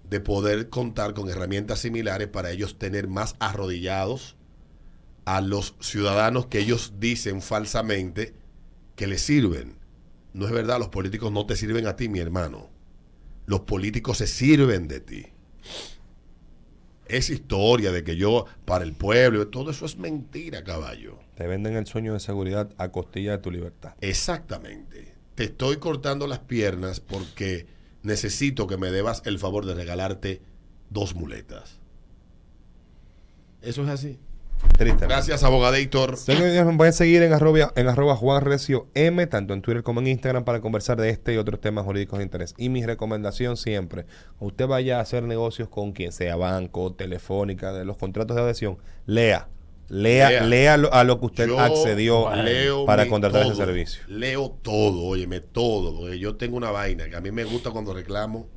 de 0.09 0.21
poder 0.21 0.71
contar 0.71 1.13
con 1.13 1.29
herramientas 1.29 1.81
similares 1.81 2.29
para 2.29 2.51
ellos 2.51 2.79
tener 2.79 3.09
más 3.09 3.37
arrodillados 3.41 4.38
a 5.29 5.43
los 5.43 5.75
ciudadanos 5.81 6.47
que 6.47 6.59
ellos 6.59 6.95
dicen 6.99 7.43
falsamente 7.43 8.33
que 8.97 9.07
les 9.07 9.21
sirven. 9.21 9.77
No 10.33 10.47
es 10.47 10.53
verdad, 10.53 10.79
los 10.79 10.89
políticos 10.89 11.31
no 11.31 11.45
te 11.45 11.55
sirven 11.55 11.87
a 11.87 11.97
ti, 11.97 12.09
mi 12.09 12.19
hermano. 12.19 12.71
Los 13.45 13.61
políticos 13.61 14.17
se 14.17 14.27
sirven 14.27 14.89
de 14.89 15.01
ti. 15.01 15.27
Esa 17.09 17.35
historia 17.35 17.93
de 17.93 18.05
que 18.05 18.17
yo 18.17 18.47
para 18.65 18.85
el 18.85 18.95
pueblo, 18.95 19.49
todo 19.49 19.71
eso 19.71 19.85
es 19.85 19.99
mentira, 19.99 20.65
caballo. 20.65 21.19
Te 21.35 21.47
venden 21.47 21.77
el 21.77 21.87
sueño 21.87 22.15
de 22.15 22.21
seguridad 22.21 22.71
a 22.79 22.89
costilla 22.91 23.33
de 23.33 23.39
tu 23.39 23.51
libertad. 23.51 23.97
Exactamente. 24.01 25.15
Te 25.35 25.45
estoy 25.45 25.77
cortando 25.77 26.27
las 26.27 26.39
piernas 26.39 27.01
porque 27.01 27.67
necesito 28.03 28.67
que 28.67 28.79
me 28.79 28.91
debas 28.91 29.21
el 29.27 29.39
favor 29.39 29.67
de 29.67 29.75
regalarte 29.75 30.41
dos 30.89 31.15
muletas. 31.15 31.81
Eso 33.61 33.83
es 33.83 33.89
así. 33.91 34.19
Triste. 34.77 35.07
Gracias, 35.07 35.43
abogadator. 35.43 36.17
Señores, 36.17 36.65
me 36.65 36.77
pueden 36.77 36.93
seguir 36.93 37.23
en 37.23 37.33
arroba, 37.33 37.73
en 37.75 37.89
arroba 37.89 38.15
Juan 38.17 38.43
Recio 38.45 38.87
M, 38.95 39.27
tanto 39.27 39.55
en 39.55 39.63
Twitter 39.63 39.83
como 39.83 40.01
en 40.01 40.07
Instagram, 40.07 40.45
para 40.45 40.61
conversar 40.61 41.01
de 41.01 41.11
este 41.11 41.35
y 41.35 41.37
otros 41.37 41.61
temas 41.61 41.85
jurídicos 41.85 42.19
de 42.19 42.25
interés. 42.25 42.55
Y 42.59 42.69
mi 42.69 42.85
recomendación 42.87 43.57
siempre, 43.57 44.07
usted 44.39 44.67
vaya 44.67 44.99
a 44.99 45.01
hacer 45.01 45.25
negocios 45.25 45.69
con 45.69 45.93
quien 45.93 46.13
sea, 46.13 46.37
banco, 46.37 46.93
telefónica, 46.93 47.73
de 47.73 47.85
los 47.85 47.97
contratos 47.97 48.37
de 48.37 48.43
adhesión, 48.43 48.79
lea. 49.07 49.49
Lea, 49.91 50.29
Lea. 50.29 50.43
lea, 50.45 50.77
lo- 50.77 50.93
a 50.93 51.03
lo 51.03 51.19
que 51.19 51.27
usted 51.27 51.49
Yo 51.49 51.59
accedió 51.59 52.31
leo 52.37 52.85
para 52.85 53.09
contratar 53.09 53.41
todo. 53.45 53.53
ese 53.53 53.65
servicio. 53.65 54.03
Leo 54.07 54.51
todo, 54.63 55.03
óyeme, 55.03 55.41
todo. 55.41 55.99
Porque 56.01 56.19
yo 56.19 56.37
tengo 56.37 56.59
una 56.59 56.71
vaina 56.71 57.09
que 57.09 57.17
a 57.17 57.23
mí 57.23 57.31
me 57.33 57.45
gusta 57.45 57.71
cuando 57.71 57.95
reclamo. 57.95 58.49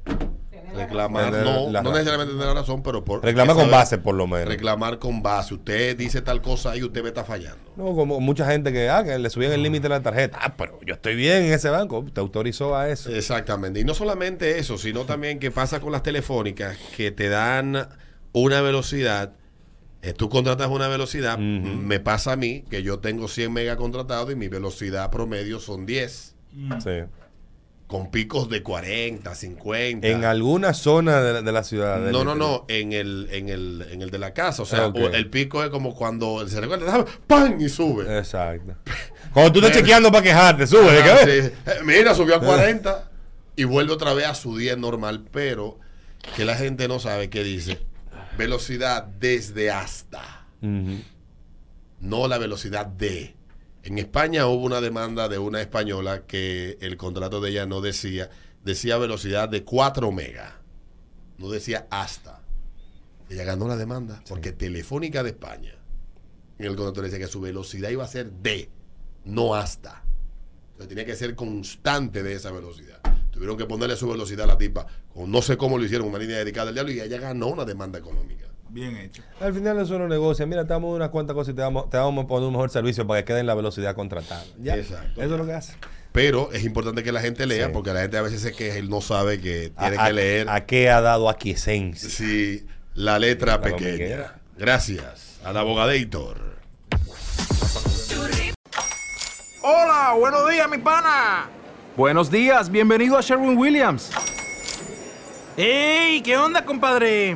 Reclamar, 0.75 1.31
no, 1.33 1.69
la 1.69 1.81
no 1.81 1.91
necesariamente 1.91 2.33
tener 2.33 2.47
la 2.47 2.53
razón, 2.53 2.81
pero 2.83 3.03
por. 3.03 3.23
Reclama 3.23 3.53
esa 3.53 3.61
con 3.61 3.71
base, 3.71 3.97
por 3.97 4.15
lo 4.15 4.27
menos. 4.27 4.47
Reclamar 4.47 4.99
con 4.99 5.21
base. 5.21 5.53
Usted 5.53 5.97
dice 5.97 6.21
tal 6.21 6.41
cosa 6.41 6.75
y 6.75 6.83
usted 6.83 7.01
me 7.03 7.09
está 7.09 7.23
fallando. 7.23 7.59
No, 7.75 7.95
como 7.95 8.19
mucha 8.19 8.45
gente 8.49 8.71
que, 8.71 8.89
ah, 8.89 9.03
que 9.03 9.17
le 9.17 9.29
subían 9.29 9.51
el 9.53 9.63
límite 9.63 9.83
de 9.83 9.89
la 9.89 10.01
tarjeta. 10.01 10.37
Ah, 10.41 10.55
pero 10.57 10.79
yo 10.85 10.93
estoy 10.93 11.15
bien 11.15 11.43
en 11.43 11.53
ese 11.53 11.69
banco. 11.69 12.05
Te 12.13 12.19
autorizó 12.19 12.75
a 12.75 12.89
eso. 12.89 13.09
Exactamente. 13.09 13.79
Y 13.79 13.83
no 13.83 13.93
solamente 13.93 14.59
eso, 14.59 14.77
sino 14.77 15.05
también 15.05 15.39
que 15.39 15.51
pasa 15.51 15.79
con 15.79 15.91
las 15.91 16.03
telefónicas 16.03 16.77
que 16.95 17.11
te 17.11 17.29
dan 17.29 17.87
una 18.33 18.61
velocidad. 18.61 19.33
eh, 20.01 20.13
tú 20.13 20.29
contratas 20.29 20.69
una 20.69 20.87
velocidad. 20.87 21.37
Me 21.37 21.99
pasa 21.99 22.33
a 22.33 22.35
mí 22.35 22.63
que 22.69 22.81
yo 22.83 22.99
tengo 22.99 23.27
100 23.27 23.51
megas 23.53 23.77
contratados 23.77 24.31
y 24.31 24.35
mi 24.35 24.47
velocidad 24.47 25.11
promedio 25.11 25.59
son 25.59 25.85
10. 25.85 26.35
Sí. 26.83 26.89
Con 27.91 28.09
picos 28.09 28.47
de 28.47 28.63
40, 28.63 29.35
50. 29.35 30.07
En 30.07 30.23
alguna 30.23 30.73
zona 30.73 31.21
de 31.21 31.33
la, 31.33 31.41
de 31.41 31.51
la 31.51 31.61
ciudad. 31.61 31.99
No, 32.09 32.23
no, 32.23 32.35
no, 32.35 32.63
en 32.69 32.93
el, 32.93 33.27
en 33.33 33.49
el, 33.49 33.85
en 33.91 34.01
el 34.01 34.09
de 34.09 34.17
la 34.17 34.33
casa. 34.33 34.61
O 34.61 34.65
sea, 34.65 34.87
o 34.87 35.07
el 35.09 35.29
pico 35.29 35.61
es 35.61 35.69
como 35.69 35.93
cuando 35.93 36.47
se 36.47 36.61
recuerda, 36.61 37.03
¡pam! 37.27 37.59
y 37.59 37.67
sube. 37.67 38.17
Exacto. 38.17 38.75
Cuando 39.33 39.51
tú 39.51 39.59
estás 39.59 39.77
chequeando 39.77 40.09
para 40.09 40.23
quejarte, 40.23 40.67
sube. 40.67 40.89
¿de 40.89 40.99
Ajá, 40.99 41.25
qué? 41.25 41.43
sí. 41.43 41.51
Eh, 41.65 41.71
Mira, 41.83 42.15
subió 42.15 42.37
a 42.37 42.39
40 42.39 43.11
y 43.57 43.65
vuelve 43.65 43.91
otra 43.91 44.13
vez 44.13 44.27
a 44.27 44.35
su 44.35 44.55
10 44.57 44.77
normal, 44.77 45.25
pero 45.29 45.77
que 46.37 46.45
la 46.45 46.55
gente 46.55 46.87
no 46.87 46.97
sabe 46.99 47.29
qué 47.29 47.43
dice. 47.43 47.77
Velocidad 48.37 49.03
desde 49.03 49.69
hasta, 49.69 50.45
no 50.61 52.27
la 52.29 52.37
velocidad 52.37 52.85
de. 52.85 53.35
En 53.83 53.97
España 53.97 54.45
hubo 54.45 54.63
una 54.63 54.79
demanda 54.79 55.27
de 55.27 55.39
una 55.39 55.59
española 55.59 56.25
que 56.27 56.77
el 56.81 56.97
contrato 56.97 57.41
de 57.41 57.49
ella 57.49 57.65
no 57.65 57.81
decía, 57.81 58.29
decía 58.63 58.97
velocidad 58.97 59.49
de 59.49 59.63
4 59.63 60.11
megas, 60.11 60.53
no 61.39 61.49
decía 61.49 61.87
hasta. 61.89 62.41
Ella 63.29 63.43
ganó 63.43 63.67
la 63.67 63.77
demanda 63.77 64.23
porque 64.27 64.51
Telefónica 64.51 65.23
de 65.23 65.31
España, 65.31 65.73
en 66.59 66.65
el 66.65 66.75
contrato 66.75 67.01
decía 67.01 67.17
que 67.17 67.27
su 67.27 67.41
velocidad 67.41 67.89
iba 67.89 68.03
a 68.03 68.07
ser 68.07 68.31
de, 68.31 68.69
no 69.25 69.55
hasta. 69.55 70.03
Entonces 70.73 70.89
tenía 70.89 71.05
que 71.05 71.15
ser 71.15 71.33
constante 71.33 72.21
de 72.21 72.33
esa 72.33 72.51
velocidad. 72.51 73.01
Tuvieron 73.31 73.57
que 73.57 73.65
ponerle 73.65 73.95
su 73.95 74.07
velocidad 74.07 74.43
a 74.43 74.53
la 74.53 74.57
tipa. 74.59 74.85
Con, 75.11 75.31
no 75.31 75.41
sé 75.41 75.57
cómo 75.57 75.79
lo 75.79 75.85
hicieron, 75.85 76.07
una 76.07 76.19
línea 76.19 76.37
dedicada 76.37 76.69
al 76.69 76.75
diablo 76.75 76.91
y 76.91 76.99
ella 76.99 77.17
ganó 77.17 77.47
una 77.47 77.65
demanda 77.65 77.97
económica. 77.97 78.50
Bien 78.73 78.95
hecho. 78.95 79.21
Al 79.41 79.53
final 79.53 79.79
eso 79.79 79.99
no 79.99 80.07
negocia. 80.07 80.45
Mira, 80.45 80.63
te 80.63 80.69
damos 80.73 80.95
unas 80.95 81.09
cuantas 81.09 81.33
cosas 81.33 81.51
y 81.53 81.55
te 81.55 81.61
vamos, 81.61 81.89
te 81.89 81.97
vamos 81.97 82.23
a 82.23 82.27
poner 82.27 82.47
un 82.47 82.53
mejor 82.53 82.69
servicio 82.69 83.05
para 83.05 83.19
que 83.21 83.25
quede 83.25 83.39
en 83.41 83.47
la 83.47 83.53
velocidad 83.53 83.95
contratada. 83.95 84.45
Ya. 84.61 84.77
Exacto. 84.77 85.21
Eso 85.21 85.33
es 85.33 85.39
lo 85.39 85.45
que 85.45 85.53
hace. 85.53 85.73
Pero 86.13 86.51
es 86.53 86.63
importante 86.63 87.03
que 87.03 87.11
la 87.11 87.19
gente 87.21 87.45
lea 87.45 87.67
Sí. 87.67 87.71
porque 87.73 87.93
la 87.93 88.01
gente 88.01 88.17
a 88.17 88.21
veces 88.21 88.41
se 88.41 88.53
queja 88.53 88.79
y 88.79 88.87
no 88.87 89.01
sabe 89.01 89.39
que 89.41 89.71
tiene 89.77 89.97
a, 89.99 90.07
que 90.07 90.13
leer 90.13 90.49
A, 90.49 90.65
qué 90.65 90.89
ha 90.89 91.01
dado 91.01 91.29
aquiescencia? 91.29 92.09
sí, 92.09 92.65
la 92.93 93.19
letra 93.19 93.53
La 93.53 93.61
pequeña. 93.61 93.91
dominguera. 93.91 94.39
Gracias 94.57 95.39
al 95.43 95.57
abogadator. 95.57 96.51
Hola, 99.63 100.15
buenos 100.17 100.49
días, 100.49 100.69
mi 100.69 100.77
pana. 100.77 101.49
Buenos 101.97 102.31
días, 102.31 102.69
bienvenido 102.69 103.17
a 103.17 103.21
Sherwin 103.21 103.57
Williams. 103.57 104.11
¡Ey! 105.57 106.21
¿Qué 106.21 106.37
onda, 106.37 106.63
compadre? 106.65 107.35